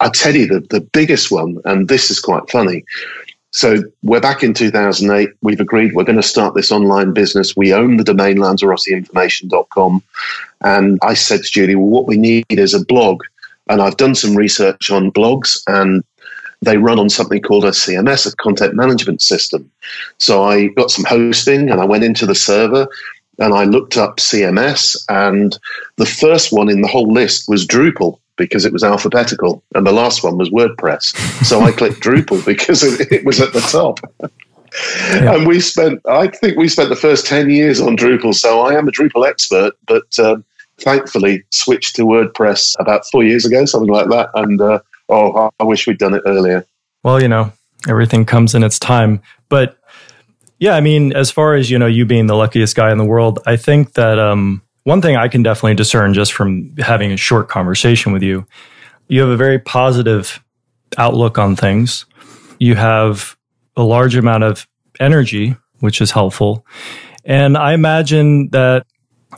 [0.00, 2.84] I tell you the, the biggest one, and this is quite funny.
[3.54, 5.28] So we're back in 2008.
[5.40, 7.56] We've agreed we're going to start this online business.
[7.56, 10.02] We own the domain lanzaroteinformation.com.
[10.62, 13.22] And I said to Julie, well, what we need is a blog.
[13.68, 16.02] And I've done some research on blogs and
[16.62, 19.70] they run on something called a CMS, a content management system.
[20.18, 22.88] So I got some hosting and I went into the server
[23.38, 25.56] and I looked up CMS, and
[25.96, 29.92] the first one in the whole list was Drupal because it was alphabetical, and the
[29.92, 31.16] last one was WordPress.
[31.44, 34.00] So I clicked Drupal because it, was at the top.
[35.12, 35.34] Yeah.
[35.34, 38.34] And we spent, I think we spent the first 10 years on Drupal.
[38.34, 40.44] So I am a Drupal expert, but um,
[40.78, 44.30] thankfully switched to WordPress about four years ago, something like that.
[44.34, 46.66] And uh, oh, I wish we'd done it earlier.
[47.04, 47.52] Well, you know,
[47.88, 49.22] everything comes in its time.
[49.48, 49.78] But
[50.58, 53.04] yeah, I mean, as far as you know, you being the luckiest guy in the
[53.04, 57.16] world, I think that um, one thing I can definitely discern just from having a
[57.16, 58.46] short conversation with you,
[59.08, 60.42] you have a very positive
[60.96, 62.06] outlook on things.
[62.58, 63.36] You have
[63.76, 64.66] a large amount of
[65.00, 66.64] energy, which is helpful,
[67.24, 68.86] and I imagine that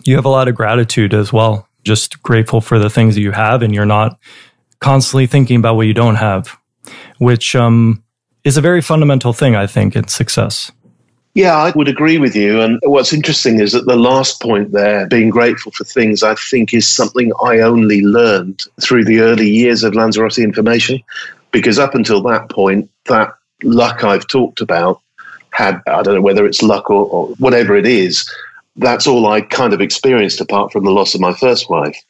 [0.05, 1.69] you have a lot of gratitude as well.
[1.83, 4.19] Just grateful for the things that you have, and you're not
[4.81, 6.57] constantly thinking about what you don't have,
[7.19, 8.05] which um,
[8.45, 10.71] is a very fundamental thing, I think, in success.
[11.37, 12.63] Yeah, I would agree with you.
[12.63, 16.73] And what's interesting is that the last point there, being grateful for things, I think
[16.73, 21.03] is something I only learned through the early years of Lanzarote information.
[21.53, 25.03] Because up until that point, that luck I've talked about
[25.51, 28.27] had, I don't know whether it's luck or, or whatever it is,
[28.77, 32.03] that's all I kind of experienced apart from the loss of my first wife.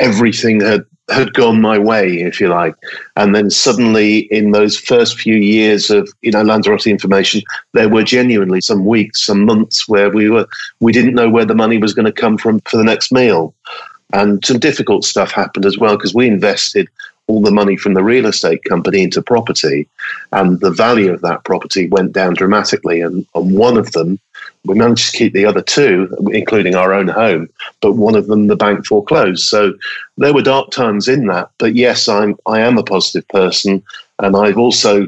[0.00, 2.74] Everything had had gone my way, if you like.
[3.16, 8.02] And then suddenly, in those first few years of you know Lanzarote information, there were
[8.02, 10.46] genuinely some weeks, some months where we were
[10.80, 13.54] we didn't know where the money was going to come from for the next meal,
[14.12, 16.88] and some difficult stuff happened as well because we invested
[17.30, 19.88] all the money from the real estate company into property,
[20.32, 23.00] and the value of that property went down dramatically.
[23.00, 24.18] And on one of them,
[24.64, 27.48] we managed to keep the other two, including our own home,
[27.80, 29.44] but one of them the bank foreclosed.
[29.44, 29.74] So
[30.18, 31.50] there were dark times in that.
[31.58, 33.82] But yes, I'm I am a positive person,
[34.18, 35.06] and I've also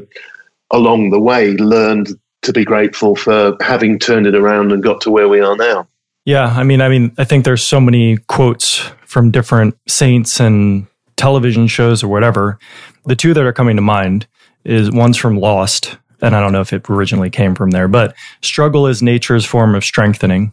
[0.71, 2.09] along the way learned
[2.43, 5.87] to be grateful for having turned it around and got to where we are now.
[6.25, 10.87] Yeah, I mean, I mean, I think there's so many quotes from different saints and
[11.23, 12.59] television shows or whatever.
[13.05, 14.27] The two that are coming to mind
[14.65, 18.13] is one's from Lost, and I don't know if it originally came from there, but
[18.41, 20.51] struggle is nature's form of strengthening.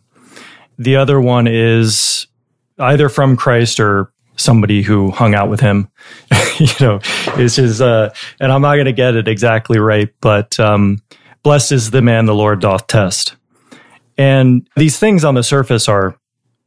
[0.79, 2.29] The other one is
[2.79, 5.89] either from Christ or somebody who hung out with him.
[6.59, 7.01] you know,
[7.35, 11.03] it's just, uh, and I'm not going to get it exactly right, but um,
[11.43, 13.35] blessed is the man the Lord doth test.
[14.17, 16.17] And these things on the surface are,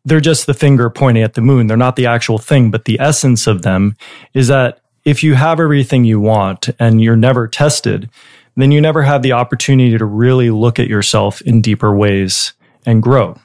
[0.06, 1.68] they're just the finger pointing at the moon.
[1.68, 3.96] They're not the actual thing, but the essence of them
[4.34, 8.10] is that if you have everything you want and you're never tested,
[8.56, 12.54] then you never have the opportunity to really look at yourself in deeper ways
[12.86, 13.38] and grow,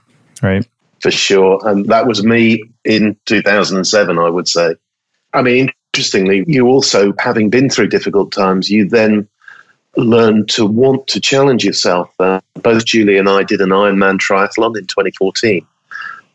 [0.42, 0.66] right?
[1.01, 1.61] For sure.
[1.66, 4.75] And that was me in 2007, I would say.
[5.33, 9.29] I mean, interestingly, you also, having been through difficult times, you then
[9.97, 12.12] learn to want to challenge yourself.
[12.18, 15.66] Uh, both Julie and I did an Ironman triathlon in 2014,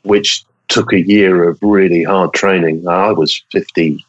[0.03, 2.87] which took a year of really hard training.
[2.87, 4.03] I was 50,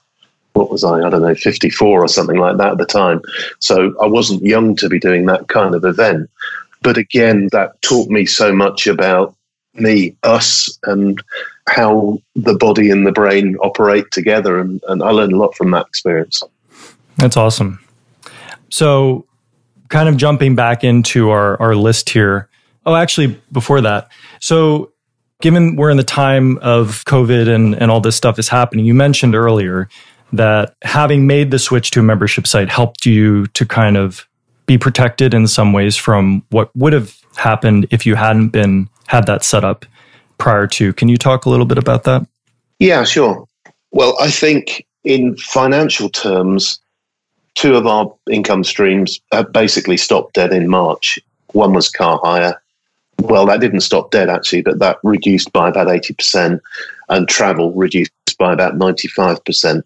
[0.55, 1.01] what was I?
[1.01, 3.21] I don't know, 54 or something like that at the time.
[3.59, 6.31] So I wasn't young to be doing that kind of event.
[6.83, 9.35] But again, that taught me so much about
[9.75, 11.23] me, us, and
[11.69, 14.59] how the body and the brain operate together.
[14.59, 16.43] And, and I learned a lot from that experience.
[17.17, 17.81] That's awesome.
[18.71, 19.27] So,
[19.89, 22.49] kind of jumping back into our, our list here.
[22.87, 24.11] Oh, actually, before that.
[24.41, 24.93] So,
[25.41, 28.95] given we're in the time of COVID and, and all this stuff is happening, you
[28.95, 29.89] mentioned earlier
[30.33, 34.27] that having made the switch to a membership site helped you to kind of
[34.67, 39.27] be protected in some ways from what would have happened if you hadn't been had
[39.27, 39.85] that set up
[40.39, 40.93] prior to.
[40.95, 42.27] Can you talk a little bit about that?
[42.79, 43.47] Yeah, sure.
[43.93, 46.81] Well, I think in financial terms,
[47.55, 49.21] two of our income streams
[49.53, 51.19] basically stopped dead in March.
[51.53, 52.61] One was car hire.
[53.21, 56.61] Well, that didn't stop dead actually, but that reduced by about 80%,
[57.09, 59.83] and travel reduced by about 95%.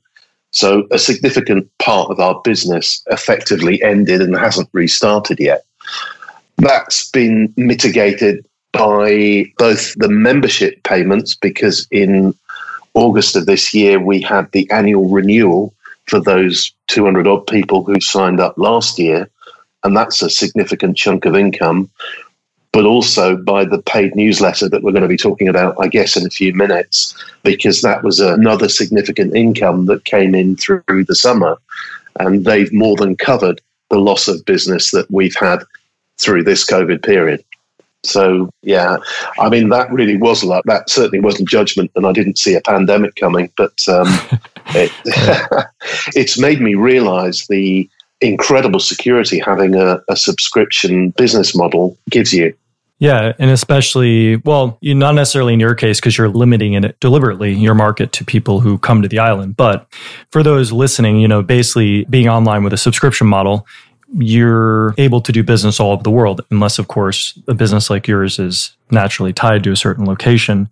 [0.50, 5.64] So a significant part of our business effectively ended and hasn't restarted yet.
[6.56, 12.34] That's been mitigated by both the membership payments, because in
[12.94, 15.74] August of this year, we had the annual renewal
[16.06, 19.28] for those 200 odd people who signed up last year.
[19.84, 21.90] And that's a significant chunk of income.
[22.72, 26.16] But also by the paid newsletter that we're going to be talking about, I guess,
[26.16, 31.14] in a few minutes, because that was another significant income that came in through the
[31.14, 31.58] summer.
[32.20, 35.60] And they've more than covered the loss of business that we've had
[36.18, 37.42] through this COVID period.
[38.04, 38.98] So yeah,
[39.38, 40.64] I mean that really was luck.
[40.66, 43.50] That certainly wasn't judgment, and I didn't see a pandemic coming.
[43.56, 44.06] But um,
[44.68, 44.92] it,
[46.14, 47.88] it's made me realise the
[48.20, 52.54] incredible security having a, a subscription business model gives you.
[53.00, 57.52] Yeah, and especially, well, you not necessarily in your case because you're limiting it deliberately
[57.52, 59.86] your market to people who come to the island, but
[60.32, 63.66] for those listening, you know, basically being online with a subscription model,
[64.16, 68.08] you're able to do business all over the world, unless, of course, a business like
[68.08, 70.68] yours is naturally tied to a certain location.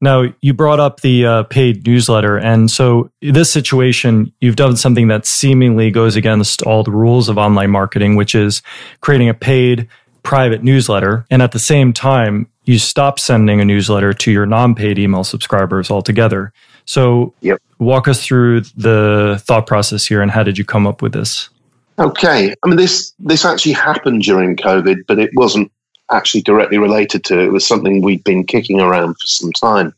[0.00, 2.38] Now, you brought up the uh, paid newsletter.
[2.38, 7.36] And so, this situation, you've done something that seemingly goes against all the rules of
[7.36, 8.62] online marketing, which is
[9.00, 9.88] creating a paid
[10.22, 11.26] private newsletter.
[11.30, 15.24] And at the same time, you stop sending a newsletter to your non paid email
[15.24, 16.52] subscribers altogether.
[16.86, 17.60] So, yep.
[17.78, 21.50] walk us through the thought process here and how did you come up with this?
[21.98, 25.70] Okay, I mean this this actually happened during COVID, but it wasn't
[26.12, 27.52] actually directly related to it.
[27.52, 29.94] Was something we'd been kicking around for some time.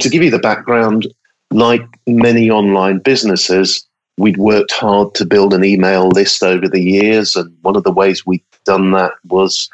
[0.00, 1.06] To give you the background,
[1.50, 3.86] like many online businesses,
[4.18, 7.92] we'd worked hard to build an email list over the years, and one of the
[7.92, 9.68] ways we'd done that was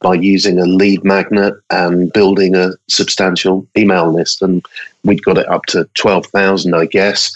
[0.00, 4.42] by using a lead magnet and building a substantial email list.
[4.42, 4.64] And
[5.02, 7.34] we'd got it up to 12,000, I guess.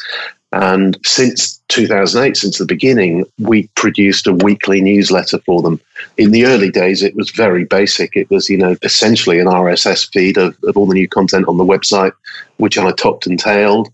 [0.53, 5.81] And since 2008, since the beginning, we produced a weekly newsletter for them.
[6.17, 8.17] In the early days, it was very basic.
[8.17, 11.59] It was, you know, essentially an RSS feed of, of all the new content on
[11.59, 12.13] the website,
[12.57, 13.91] which I topped and tailed.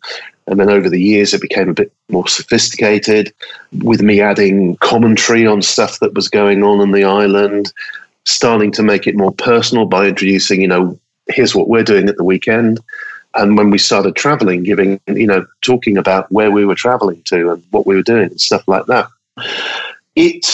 [0.47, 3.35] And then over the years, it became a bit more sophisticated
[3.83, 7.73] with me adding commentary on stuff that was going on in the island,
[8.27, 12.17] starting to make it more personal by introducing, you know, here's what we're doing at
[12.17, 12.79] the weekend
[13.35, 17.53] and when we started traveling, giving, you know, talking about where we were traveling to
[17.53, 19.09] and what we were doing and stuff like that.
[20.15, 20.47] It,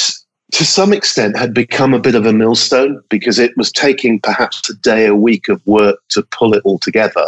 [0.52, 4.68] to some extent, had become a bit of a millstone because it was taking perhaps
[4.70, 7.26] a day a week of work to pull it all together.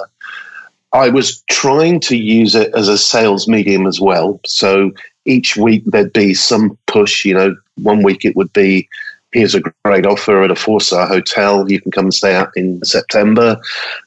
[0.93, 4.41] I was trying to use it as a sales medium as well.
[4.47, 4.93] So
[5.25, 8.89] each week there'd be some push, you know, one week it would be
[9.33, 11.71] here's a great offer at a four star hotel.
[11.71, 13.59] You can come and stay out in September.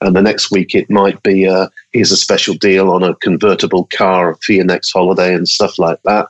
[0.02, 3.88] And the next week it might be uh, here's a special deal on a convertible
[3.96, 6.30] car for your next holiday and stuff like that.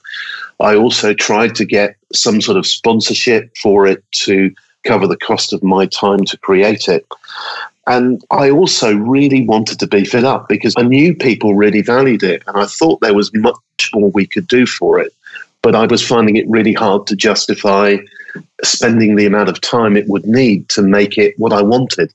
[0.60, 4.54] I also tried to get some sort of sponsorship for it to
[4.86, 7.06] cover the cost of my time to create it.
[7.88, 12.24] And I also really wanted to beef it up because I knew people really valued
[12.24, 12.42] it.
[12.48, 15.14] And I thought there was much more we could do for it.
[15.62, 17.98] But I was finding it really hard to justify
[18.64, 22.14] spending the amount of time it would need to make it what I wanted.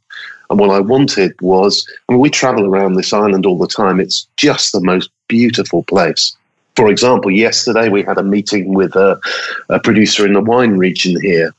[0.48, 4.00] And what I wanted was, I mean, we travel around this island all the time.
[4.00, 6.36] It's just the most beautiful place.
[6.76, 9.20] For example, yesterday we had a meeting with a,
[9.68, 11.54] a producer in the wine region here.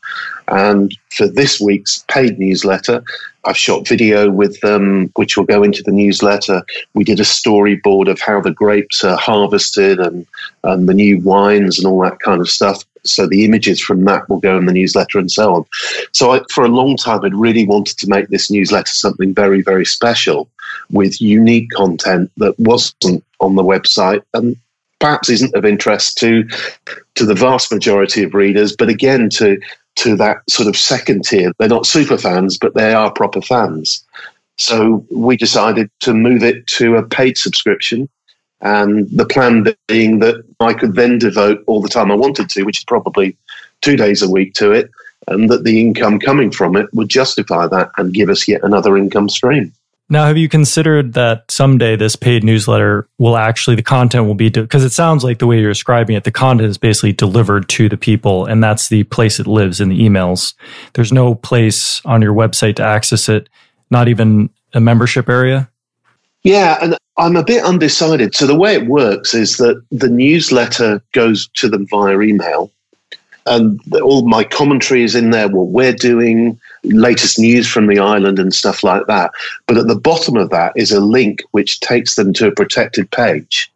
[0.47, 3.03] And for this week's paid newsletter,
[3.43, 6.63] I've shot video with them, which will go into the newsletter.
[6.93, 10.27] We did a storyboard of how the grapes are harvested and,
[10.63, 12.83] and the new wines and all that kind of stuff.
[13.03, 15.65] So the images from that will go in the newsletter and so on.
[16.11, 19.61] So I, for a long time, I'd really wanted to make this newsletter something very,
[19.61, 20.47] very special
[20.91, 24.55] with unique content that wasn't on the website and
[24.99, 26.47] perhaps isn't of interest to
[27.15, 29.59] to the vast majority of readers, but again to
[29.97, 31.51] to that sort of second tier.
[31.57, 34.03] They're not super fans, but they are proper fans.
[34.57, 38.09] So we decided to move it to a paid subscription.
[38.61, 42.63] And the plan being that I could then devote all the time I wanted to,
[42.63, 43.35] which is probably
[43.81, 44.91] two days a week to it,
[45.27, 48.97] and that the income coming from it would justify that and give us yet another
[48.97, 49.73] income stream.
[50.11, 54.49] Now, have you considered that someday this paid newsletter will actually, the content will be,
[54.49, 57.69] because de- it sounds like the way you're describing it, the content is basically delivered
[57.69, 60.53] to the people, and that's the place it lives in the emails.
[60.95, 63.47] There's no place on your website to access it,
[63.89, 65.69] not even a membership area?
[66.43, 68.35] Yeah, and I'm a bit undecided.
[68.35, 72.69] So the way it works is that the newsletter goes to them via email,
[73.45, 78.39] and all my commentary is in there, what we're doing, latest news from the island
[78.39, 79.31] and stuff like that.
[79.67, 83.09] But at the bottom of that is a link which takes them to a protected
[83.11, 83.71] page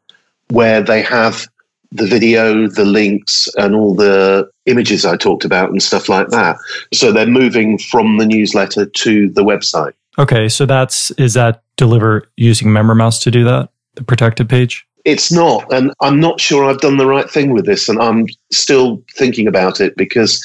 [0.50, 1.48] where they have
[1.92, 6.58] the video, the links, and all the images I talked about and stuff like that.
[6.94, 9.94] So they're moving from the newsletter to the website.
[10.18, 14.88] Okay, so that's is that deliver using MemberMouse to do that, the protected page?
[15.06, 18.26] It's not, and I'm not sure I've done the right thing with this, and I'm
[18.52, 20.44] still thinking about it because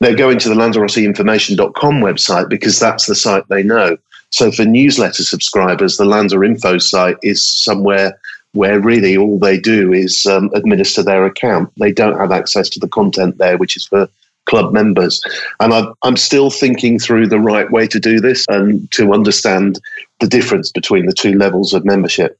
[0.00, 3.98] they're going to the lanzaroteinformation.com website because that's the site they know.
[4.30, 8.18] So for newsletter subscribers, the Lanza Info site is somewhere
[8.52, 11.70] where really all they do is um, administer their account.
[11.76, 14.08] They don't have access to the content there, which is for
[14.46, 15.22] club members.
[15.60, 19.78] And i I'm still thinking through the right way to do this and to understand
[20.18, 22.39] the difference between the two levels of membership.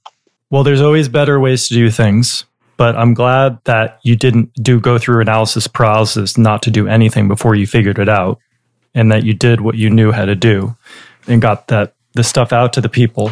[0.51, 2.45] Well, there's always better ways to do things
[2.81, 7.29] but I'm glad that you didn't do go through analysis paralysis not to do anything
[7.29, 8.39] before you figured it out
[8.95, 10.75] and that you did what you knew how to do
[11.27, 13.31] and got that the stuff out to the people.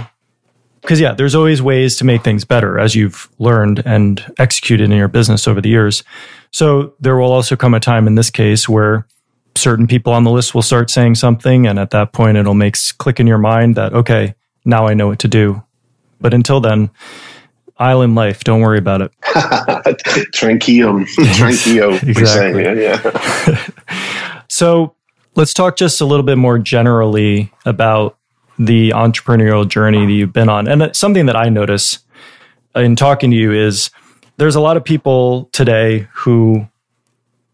[0.83, 4.99] Because yeah there's always ways to make things better as you've learned and executed in
[4.99, 6.05] your business over the years.
[6.51, 9.07] So there will also come a time in this case where
[9.55, 12.77] certain people on the list will start saying something and at that point it'll make
[12.99, 14.35] click in your mind that okay
[14.67, 15.63] now i know what to do
[16.21, 16.91] but until then
[17.79, 18.45] island life.
[18.45, 19.13] Don't worry about it.
[20.35, 21.05] Tranquillo.
[21.37, 22.03] Tranquillo.
[22.03, 22.65] exactly.
[22.65, 24.43] yeah.
[24.49, 24.95] so
[25.37, 28.19] let's talk just a little bit more generally about
[28.59, 30.67] the entrepreneurial journey that you've been on.
[30.67, 32.01] And something that I notice
[32.75, 33.91] in talking to you is
[34.37, 36.67] there's a lot of people today who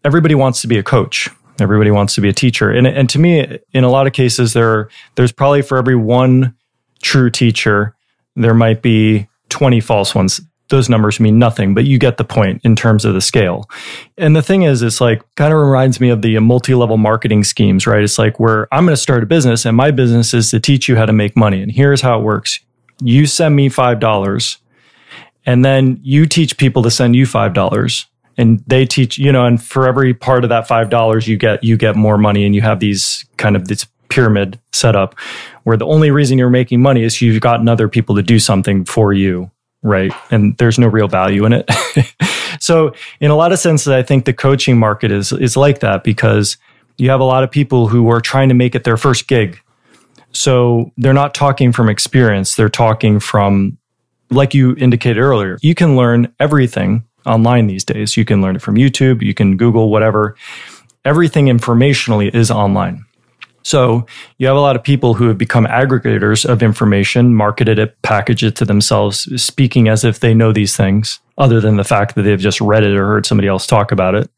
[0.03, 1.29] everybody wants to be a coach.
[1.59, 2.69] Everybody wants to be a teacher.
[2.69, 6.55] And, and to me, in a lot of cases, there, there's probably for every one
[7.01, 7.94] true teacher,
[8.35, 12.61] there might be 20 false ones those numbers mean nothing, but you get the point
[12.63, 13.69] in terms of the scale.
[14.17, 17.43] And the thing is, it's like kind of reminds me of the multi level marketing
[17.43, 18.03] schemes, right?
[18.03, 20.89] It's like where I'm going to start a business and my business is to teach
[20.89, 21.61] you how to make money.
[21.61, 22.59] And here's how it works
[23.01, 24.57] you send me $5
[25.45, 28.05] and then you teach people to send you $5
[28.37, 31.77] and they teach, you know, and for every part of that $5, you get, you
[31.77, 35.13] get more money and you have these kind of this pyramid setup
[35.63, 38.85] where the only reason you're making money is you've gotten other people to do something
[38.85, 39.51] for you,
[39.83, 40.13] right?
[40.31, 41.69] And there's no real value in it.
[42.61, 46.05] so, in a lot of senses, I think the coaching market is is like that
[46.05, 46.57] because
[46.97, 49.59] you have a lot of people who are trying to make it their first gig.
[50.31, 53.77] So they're not talking from experience; they're talking from,
[54.29, 58.15] like you indicated earlier, you can learn everything online these days.
[58.15, 60.35] You can learn it from YouTube, you can Google, whatever.
[61.03, 63.05] Everything informationally is online.
[63.65, 64.05] So
[64.37, 68.43] you have a lot of people who have become aggregators of information, marketed it, packaged
[68.43, 72.21] it to themselves, speaking as if they know these things, other than the fact that
[72.21, 74.29] they've just read it or heard somebody else talk about it.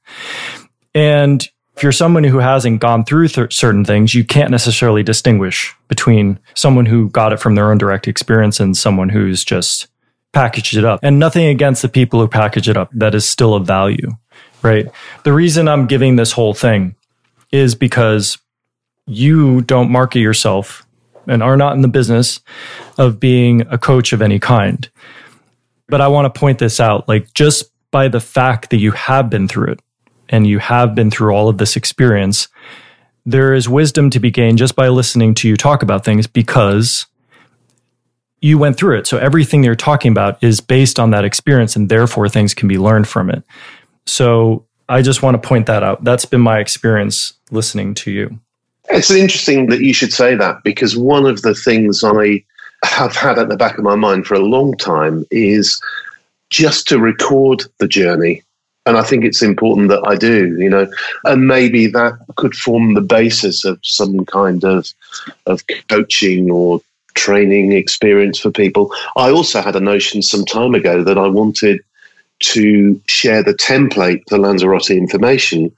[0.96, 5.76] And if you're someone who hasn't gone through th- certain things, you can't necessarily distinguish
[5.90, 9.90] between someone who got it from their own direct experience and someone who's just
[10.32, 11.02] packaged it up.
[11.04, 12.92] And nothing against the people who package it up.
[12.94, 14.10] That is still of value,
[14.62, 14.88] right?
[15.26, 16.96] The reason I'm giving this whole thing
[17.52, 18.38] is because
[19.08, 20.86] you don't market yourself
[21.28, 22.40] and are not in the business
[22.98, 24.90] of being a coach of any kind.
[25.88, 29.30] But I want to point this out like, just by the fact that you have
[29.30, 29.80] been through it
[30.30, 32.50] and you have been through all of this experience,
[33.26, 37.06] there is wisdom to be gained just by listening to you talk about things because
[38.42, 39.08] you went through it.
[39.08, 42.78] So everything you're talking about is based on that experience and therefore things can be
[42.78, 43.44] learned from it.
[44.06, 46.04] So I just want to point that out.
[46.04, 48.40] That's been my experience listening to you.
[48.90, 52.44] It's interesting that you should say that because one of the things I
[52.84, 55.82] have had at the back of my mind for a long time is
[56.50, 58.44] just to record the journey.
[58.86, 60.88] And I think it's important that I do, you know,
[61.26, 64.88] and maybe that could form the basis of some kind of
[65.46, 66.80] of coaching or
[67.14, 68.94] training experience for people.
[69.18, 71.82] I also had a notion some time ago that I wanted
[72.40, 75.76] to share the template for Lanzarote information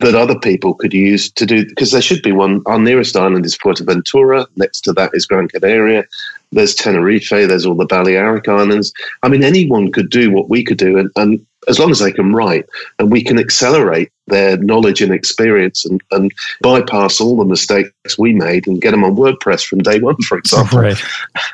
[0.00, 2.62] that other people could use to do because there should be one.
[2.66, 4.46] Our nearest island is Fuerteventura.
[4.56, 6.04] Next to that is Gran Canaria.
[6.52, 7.30] There's Tenerife.
[7.30, 8.92] There's all the Balearic Islands.
[9.22, 12.12] I mean, anyone could do what we could do, and, and as long as they
[12.12, 12.66] can write,
[12.98, 18.32] and we can accelerate their knowledge and experience and, and bypass all the mistakes we
[18.32, 20.80] made and get them on WordPress from day one, for example.
[20.80, 21.02] Right.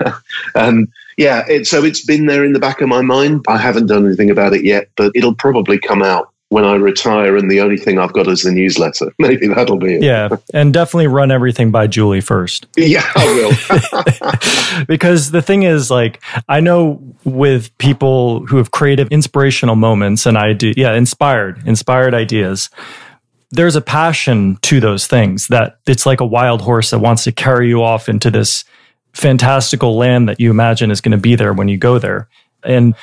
[0.01, 0.15] and
[0.55, 3.45] um, yeah, it, so it's been there in the back of my mind.
[3.49, 7.37] I haven't done anything about it yet, but it'll probably come out when I retire
[7.37, 9.15] and the only thing I've got is the newsletter.
[9.19, 10.03] Maybe that'll be it.
[10.03, 10.29] Yeah.
[10.53, 12.67] And definitely run everything by Julie first.
[12.77, 13.25] Yeah, I
[14.75, 14.85] will.
[14.89, 20.37] because the thing is, like, I know with people who have creative inspirational moments, and
[20.37, 22.69] I do, yeah, inspired, inspired ideas.
[23.51, 27.33] There's a passion to those things that it's like a wild horse that wants to
[27.33, 28.65] carry you off into this
[29.13, 32.29] fantastical land that you imagine is going to be there when you go there.
[32.65, 32.97] And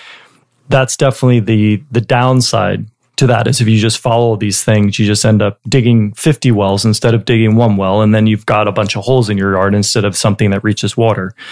[0.67, 2.87] that's definitely the the downside
[3.17, 6.51] to that is if you just follow these things, you just end up digging 50
[6.51, 8.01] wells instead of digging one well.
[8.01, 10.63] And then you've got a bunch of holes in your yard instead of something that
[10.63, 11.33] reaches water.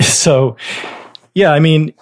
[0.00, 0.56] So,
[1.34, 1.92] yeah, I mean,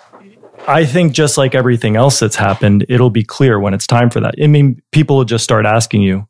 [0.67, 4.21] I think just like everything else that's happened, it'll be clear when it's time for
[4.21, 4.35] that.
[4.41, 6.27] I mean, people will just start asking you,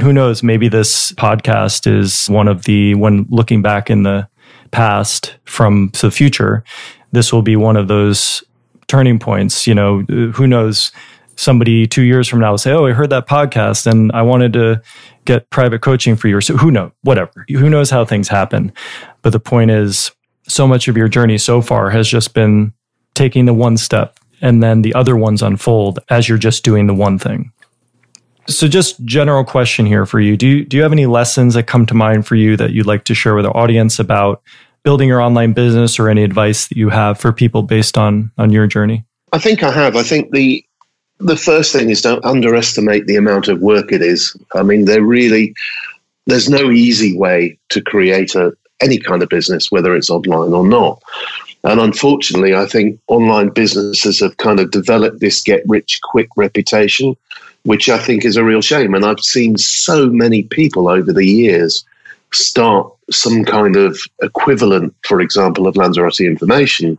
[0.00, 4.28] who knows, maybe this podcast is one of the, when looking back in the
[4.70, 6.64] past from the future,
[7.12, 8.42] this will be one of those
[8.86, 9.66] turning points.
[9.66, 10.90] You know, who knows?
[11.36, 14.52] Somebody two years from now will say, "Oh, I heard that podcast, and I wanted
[14.54, 14.82] to
[15.24, 16.92] get private coaching for you." So who knows?
[17.02, 17.44] Whatever.
[17.48, 18.72] Who knows how things happen?
[19.22, 20.10] But the point is,
[20.46, 22.72] so much of your journey so far has just been
[23.14, 26.94] taking the one step, and then the other ones unfold as you're just doing the
[26.94, 27.52] one thing.
[28.46, 31.64] So, just general question here for you: Do you, do you have any lessons that
[31.64, 34.42] come to mind for you that you'd like to share with our audience about
[34.82, 38.50] building your online business, or any advice that you have for people based on on
[38.50, 39.04] your journey?
[39.32, 39.96] I think I have.
[39.96, 40.64] I think the
[41.18, 44.36] the first thing is don't underestimate the amount of work it is.
[44.54, 45.54] I mean, there really
[46.26, 50.66] there's no easy way to create a any kind of business, whether it's online or
[50.66, 51.02] not.
[51.62, 57.16] And unfortunately, I think online businesses have kind of developed this get rich quick reputation,
[57.62, 58.94] which I think is a real shame.
[58.94, 61.84] And I've seen so many people over the years
[62.32, 66.98] start some kind of equivalent, for example, of Lanzarote information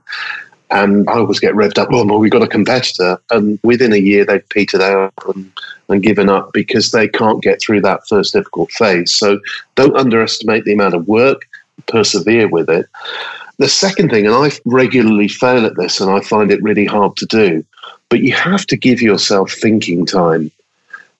[0.72, 3.20] and I always get revved up, well, we've got a competitor.
[3.32, 5.52] And within a year, they've petered out and,
[5.90, 9.16] and given up because they can't get through that first difficult phase.
[9.16, 9.40] So
[9.76, 11.48] don't underestimate the amount of work,
[11.88, 12.88] persevere with it.
[13.58, 17.16] The second thing, and I regularly fail at this and I find it really hard
[17.18, 17.64] to do,
[18.10, 20.52] but you have to give yourself thinking time.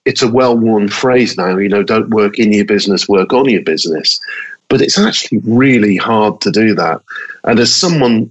[0.04, 3.48] It's a well worn phrase now, you know, don't work in your business, work on
[3.48, 4.20] your business.
[4.68, 7.00] But it's actually really hard to do that.
[7.44, 8.30] And as someone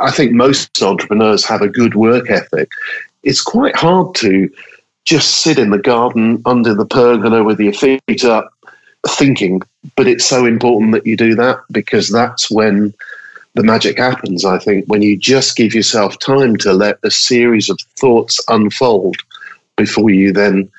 [0.00, 2.68] I think most entrepreneurs have a good work ethic.
[3.22, 4.50] It's quite hard to
[5.04, 8.52] just sit in the garden under the pergola with your feet up
[9.08, 9.62] thinking,
[9.96, 12.92] but it's so important that you do that because that's when
[13.54, 17.70] the magic happens, I think, when you just give yourself time to let a series
[17.70, 19.16] of thoughts unfold
[19.76, 20.70] before you then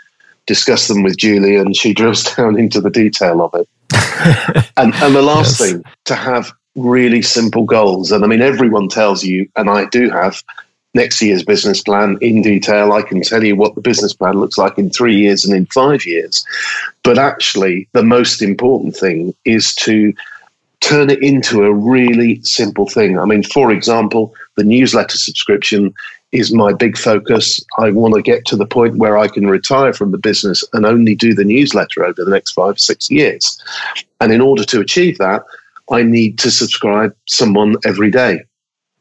[0.45, 3.68] discuss them with Julie and she drills down into the detail of it.
[4.78, 5.72] and, and the last yes.
[5.72, 8.11] thing, to have really simple goals.
[8.11, 10.41] And I mean, everyone tells you, and I do have
[10.93, 12.93] next year's business plan in detail.
[12.93, 15.65] I can tell you what the business plan looks like in three years and in
[15.67, 16.45] five years.
[17.03, 20.13] But actually, the most important thing is to
[20.80, 23.19] turn it into a really simple thing.
[23.19, 25.93] I mean, for example, the newsletter subscription
[26.32, 27.63] is my big focus.
[27.78, 30.86] I want to get to the point where I can retire from the business and
[30.86, 33.61] only do the newsletter over the next five, six years.
[34.19, 35.43] And in order to achieve that,
[35.92, 38.42] I need to subscribe someone every day.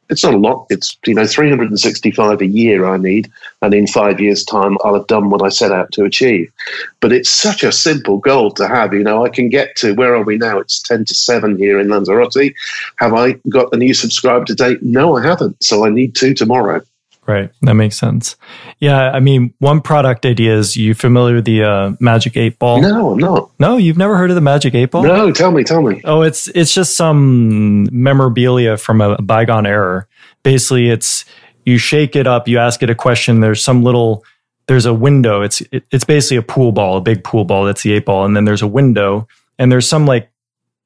[0.09, 0.66] It's not a lot.
[0.70, 3.30] It's you know 365 a year I need,
[3.61, 6.53] and in five years' time I'll have done what I set out to achieve.
[7.01, 8.95] But it's such a simple goal to have.
[8.95, 10.59] You know, I can get to where are we now?
[10.59, 12.55] It's 10 to 7 here in Lanzarote.
[12.99, 14.82] Have I got a new subscriber to date?
[14.82, 15.62] No, I haven't.
[15.62, 16.82] So I need to tomorrow.
[17.26, 17.50] Right.
[17.62, 18.36] That makes sense.
[18.78, 19.10] Yeah.
[19.10, 22.80] I mean, one product idea is you familiar with the uh, Magic 8 Ball?
[22.80, 23.50] No, I'm not.
[23.58, 25.02] No, you've never heard of the Magic 8 Ball?
[25.02, 26.00] No, tell me, tell me.
[26.04, 30.06] Oh, it's it's just some memorabilia from a bygone era.
[30.42, 31.24] Basically, it's
[31.64, 34.24] you shake it up, you ask it a question, there's some little
[34.66, 35.42] there's a window.
[35.42, 37.64] It's it, it's basically a pool ball, a big pool ball.
[37.64, 40.30] That's the eight ball, and then there's a window, and there's some like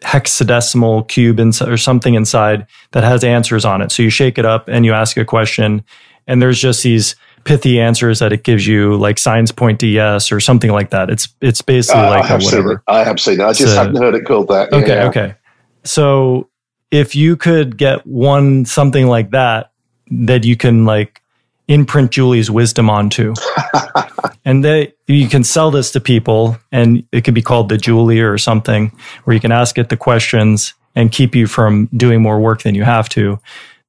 [0.02, 3.92] hexadecimal cube inside or something inside that has answers on it.
[3.92, 5.84] So you shake it up and you ask a question,
[6.30, 10.30] and there's just these pithy answers that it gives you, like signs point to yes
[10.32, 11.10] or something like that.
[11.10, 12.78] It's it's basically Uh, like I have seen it.
[12.86, 13.44] I have seen it.
[13.44, 14.72] I just So- hadn't heard it called that.
[14.72, 15.06] Okay, Yeah.
[15.08, 15.34] okay.
[15.84, 16.48] So
[16.90, 19.70] if you could get one something like that
[20.10, 21.20] that you can like
[21.68, 23.32] imprint Julie's wisdom onto,
[24.44, 28.20] and they you can sell this to people, and it could be called the Julie
[28.20, 28.92] or something,
[29.24, 32.74] where you can ask it the questions and keep you from doing more work than
[32.74, 33.38] you have to.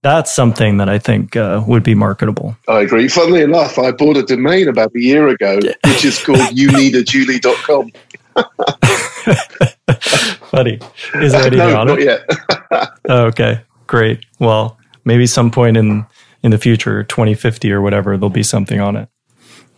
[0.03, 2.57] That's something that I think uh, would be marketable.
[2.67, 3.07] I agree.
[3.07, 7.91] Funnily enough, I bought a domain about a year ago, which is called youneedajulie.com.
[10.49, 10.79] Funny.
[11.15, 12.05] Is there anything no, on not it?
[12.05, 12.29] yet.
[13.09, 14.25] Oh, okay, great.
[14.39, 16.05] Well, maybe some point in
[16.43, 19.09] in the future, 2050 or whatever, there'll be something on it.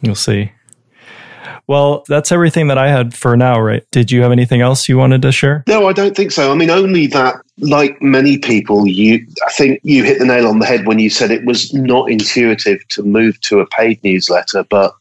[0.01, 0.51] You'll see.
[1.67, 3.83] Well, that's everything that I had for now, right?
[3.91, 5.63] Did you have anything else you wanted to share?
[5.67, 6.51] No, I don't think so.
[6.51, 10.59] I mean, only that, like many people, you, I think you hit the nail on
[10.59, 14.63] the head when you said it was not intuitive to move to a paid newsletter,
[14.69, 14.95] but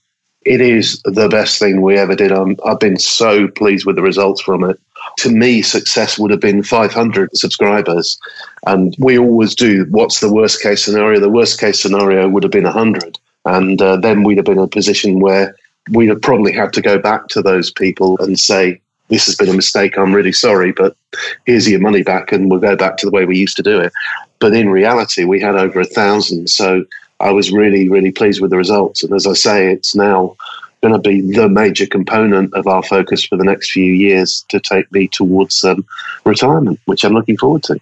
[0.44, 2.32] it is the best thing we ever did.
[2.32, 4.78] I'm, I've been so pleased with the results from it.
[5.18, 8.18] To me, success would have been 500 subscribers.
[8.66, 11.20] And we always do what's the worst case scenario?
[11.20, 13.18] The worst case scenario would have been 100.
[13.44, 15.56] And uh, then we'd have been in a position where
[15.90, 18.80] we'd have probably had to go back to those people and say,
[19.12, 19.98] this has been a mistake.
[19.98, 20.96] I'm really sorry, but
[21.44, 23.78] here's your money back, and we'll go back to the way we used to do
[23.78, 23.92] it.
[24.38, 26.48] But in reality, we had over a thousand.
[26.48, 26.86] So
[27.20, 29.04] I was really, really pleased with the results.
[29.04, 30.34] And as I say, it's now
[30.82, 34.58] going to be the major component of our focus for the next few years to
[34.58, 35.86] take me towards um,
[36.24, 37.78] retirement, which I'm looking forward to.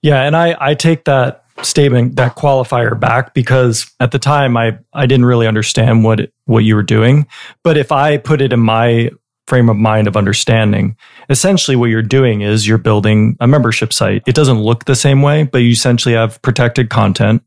[0.00, 4.78] Yeah, and I I take that statement that qualifier back because at the time I
[4.92, 7.26] I didn't really understand what it, what you were doing,
[7.64, 9.10] but if I put it in my
[9.46, 10.96] frame of mind of understanding,
[11.28, 14.22] essentially what you're doing is you're building a membership site.
[14.26, 17.42] It doesn't look the same way, but you essentially have protected content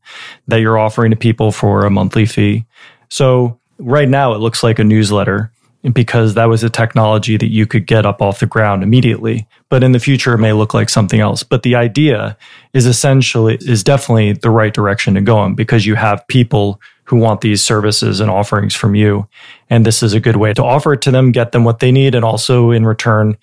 [0.48, 2.66] that you're offering to people for a monthly fee.
[3.08, 5.50] So right now it looks like a newsletter
[5.92, 9.46] because that was a technology that you could get up off the ground immediately.
[9.68, 11.42] But in the future, it may look like something else.
[11.42, 12.36] But the idea
[12.72, 17.16] is essentially, is definitely the right direction to go in because you have people who
[17.16, 19.26] want these services and offerings from you.
[19.70, 21.92] And this is a good way to offer it to them, get them what they
[21.92, 23.36] need, and also in return,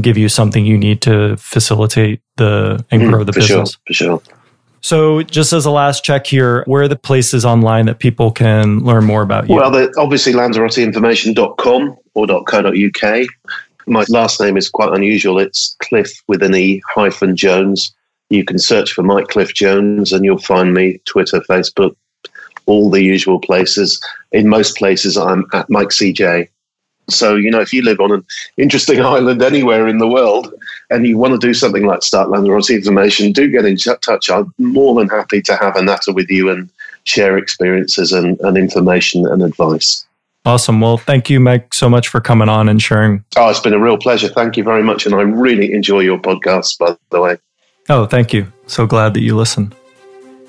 [0.00, 3.72] give you something you need to facilitate the and mm, grow the for business.
[3.72, 4.22] sure, for sure.
[4.80, 8.80] So, just as a last check here, where are the places online that people can
[8.80, 9.54] learn more about you?
[9.54, 13.26] Well, the, obviously lanzaroteinformation.com or .co.uk.
[13.86, 15.38] My last name is quite unusual.
[15.38, 17.94] It's Cliff with an E hyphen Jones.
[18.30, 21.94] You can search for Mike Cliffe Jones and you'll find me Twitter, Facebook,
[22.66, 24.00] all the usual places.
[24.32, 26.48] In most places, I'm at Mike CJ.
[27.10, 28.24] So, you know, if you live on an
[28.56, 30.52] interesting island anywhere in the world
[30.90, 34.30] and you want to do something like start Lanzarote information, do get in touch.
[34.30, 36.70] I'm more than happy to have a natter with you and
[37.04, 40.06] share experiences and, and information and advice.
[40.44, 40.80] Awesome.
[40.80, 43.24] Well, thank you, Mike, so much for coming on and sharing.
[43.36, 44.28] Oh, it's been a real pleasure.
[44.28, 45.06] Thank you very much.
[45.06, 47.36] And I really enjoy your podcast, by the way.
[47.88, 48.52] Oh, thank you.
[48.66, 49.72] So glad that you listen.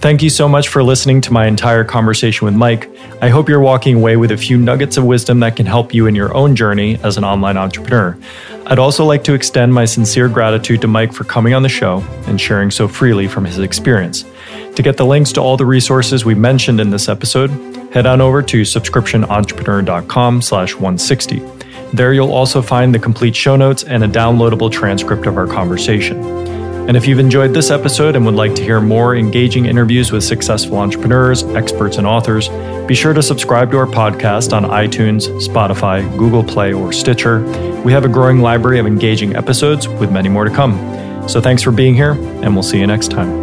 [0.04, 2.90] Thank you so much for listening to my entire conversation with Mike.
[3.22, 6.08] I hope you're walking away with a few nuggets of wisdom that can help you
[6.08, 8.18] in your own journey as an online entrepreneur.
[8.66, 12.04] I'd also like to extend my sincere gratitude to Mike for coming on the show
[12.28, 14.26] and sharing so freely from his experience.
[14.76, 17.50] To get the links to all the resources we mentioned in this episode,
[17.94, 21.42] head on over to subscriptionentrepreneur.com slash 160.
[21.94, 26.43] There you'll also find the complete show notes and a downloadable transcript of our conversation.
[26.88, 30.24] And if you've enjoyed this episode and would like to hear more engaging interviews with
[30.24, 32.50] successful entrepreneurs, experts, and authors,
[32.88, 37.42] be sure to subscribe to our podcast on iTunes, Spotify, Google Play, or Stitcher.
[37.84, 40.78] We have a growing library of engaging episodes with many more to come.
[41.30, 42.12] So thanks for being here,
[42.44, 43.43] and we'll see you next time.